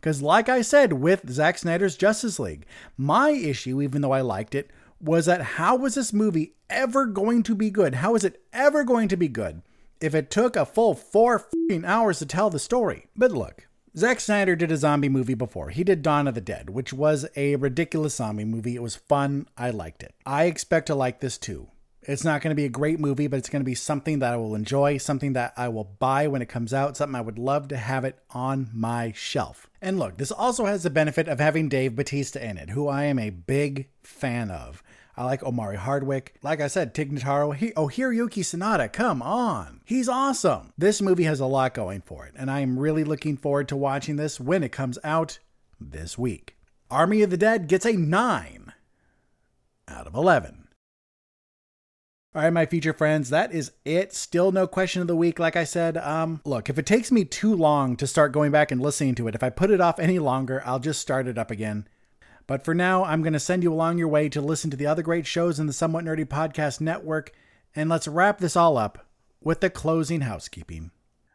[0.00, 2.64] Because, like I said with Zack Snyder's Justice League,
[2.96, 4.70] my issue, even though I liked it,
[5.02, 7.96] was that how was this movie ever going to be good?
[7.96, 9.60] How is it ever going to be good
[10.00, 11.46] if it took a full four
[11.84, 13.06] hours to tell the story?
[13.16, 15.70] But look, Zack Snyder did a zombie movie before.
[15.70, 18.76] He did Dawn of the Dead, which was a ridiculous zombie movie.
[18.76, 19.48] It was fun.
[19.56, 20.14] I liked it.
[20.24, 21.68] I expect to like this too.
[22.02, 24.32] It's not going to be a great movie, but it's going to be something that
[24.32, 27.38] I will enjoy, something that I will buy when it comes out, something I would
[27.38, 29.68] love to have it on my shelf.
[29.82, 33.04] And look, this also has the benefit of having Dave Batista in it, who I
[33.04, 34.82] am a big fan of.
[35.16, 36.36] I like Omari Hardwick.
[36.42, 37.54] Like I said, Tig Notaro.
[37.54, 39.80] He, oh, Hiroyuki Sanada, come on.
[39.84, 40.72] He's awesome.
[40.78, 43.76] This movie has a lot going for it, and I am really looking forward to
[43.76, 45.38] watching this when it comes out
[45.80, 46.56] this week.
[46.90, 48.72] Army of the Dead gets a 9
[49.88, 50.68] out of 11.
[52.32, 54.12] All right, my feature friends, that is it.
[54.12, 55.40] Still no question of the week.
[55.40, 58.70] Like I said, um, look, if it takes me too long to start going back
[58.70, 61.36] and listening to it, if I put it off any longer, I'll just start it
[61.36, 61.88] up again.
[62.50, 64.88] But for now, I'm going to send you along your way to listen to the
[64.88, 67.30] other great shows in the Somewhat Nerdy Podcast Network,
[67.76, 69.06] and let's wrap this all up
[69.40, 70.90] with the closing housekeeping.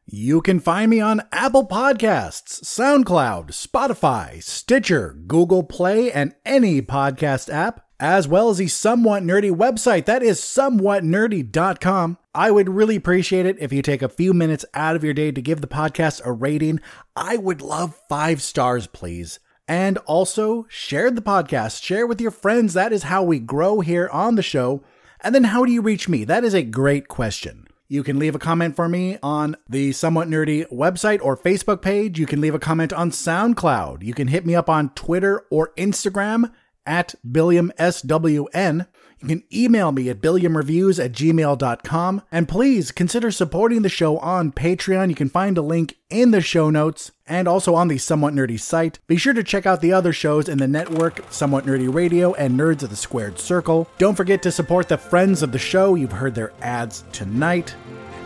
[0.06, 7.50] You can find me on Apple Podcasts, SoundCloud, Spotify, Stitcher, Google Play, and any podcast
[7.50, 10.04] app, as well as the Somewhat Nerdy website.
[10.04, 12.18] That is somewhatnerdy.com.
[12.34, 15.32] I would really appreciate it if you take a few minutes out of your day
[15.32, 16.82] to give the podcast a rating.
[17.16, 19.40] I would love five stars, please.
[19.68, 22.74] And also share the podcast, share with your friends.
[22.74, 24.84] That is how we grow here on the show.
[25.22, 26.24] And then how do you reach me?
[26.24, 27.68] That is a great question.
[27.88, 32.20] You can leave a comment for me on the Somewhat Nerdy website or Facebook page.
[32.20, 34.04] You can leave a comment on SoundCloud.
[34.04, 36.52] You can hit me up on Twitter or Instagram
[36.86, 38.88] at BilliamSWN.
[39.20, 42.22] You can email me at billiamreviews at gmail.com.
[42.32, 45.10] And please consider supporting the show on Patreon.
[45.10, 48.60] You can find a link in the show notes and also on the Somewhat Nerdy
[48.60, 49.00] site.
[49.08, 52.60] Be sure to check out the other shows in the network, Somewhat Nerdy Radio and
[52.60, 53.88] Nerds of the Squared Circle.
[53.98, 55.96] Don't forget to support the friends of the show.
[55.96, 57.76] You've heard their ads tonight.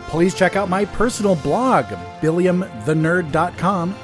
[0.08, 1.84] Please check out my personal blog,
[2.20, 3.94] billiamthenerd.com.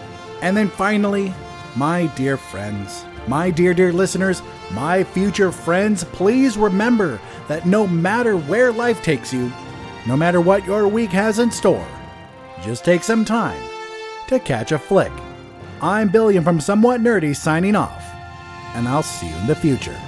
[0.42, 1.34] And then finally,
[1.74, 8.36] my dear friends, my dear, dear listeners, my future friends, please remember that no matter
[8.36, 9.52] where life takes you,
[10.06, 11.86] no matter what your week has in store,
[12.62, 13.60] just take some time
[14.28, 15.12] to catch a flick.
[15.82, 18.04] I'm Billiam from Somewhat Nerdy signing off,
[18.74, 19.98] and I'll see you in the future.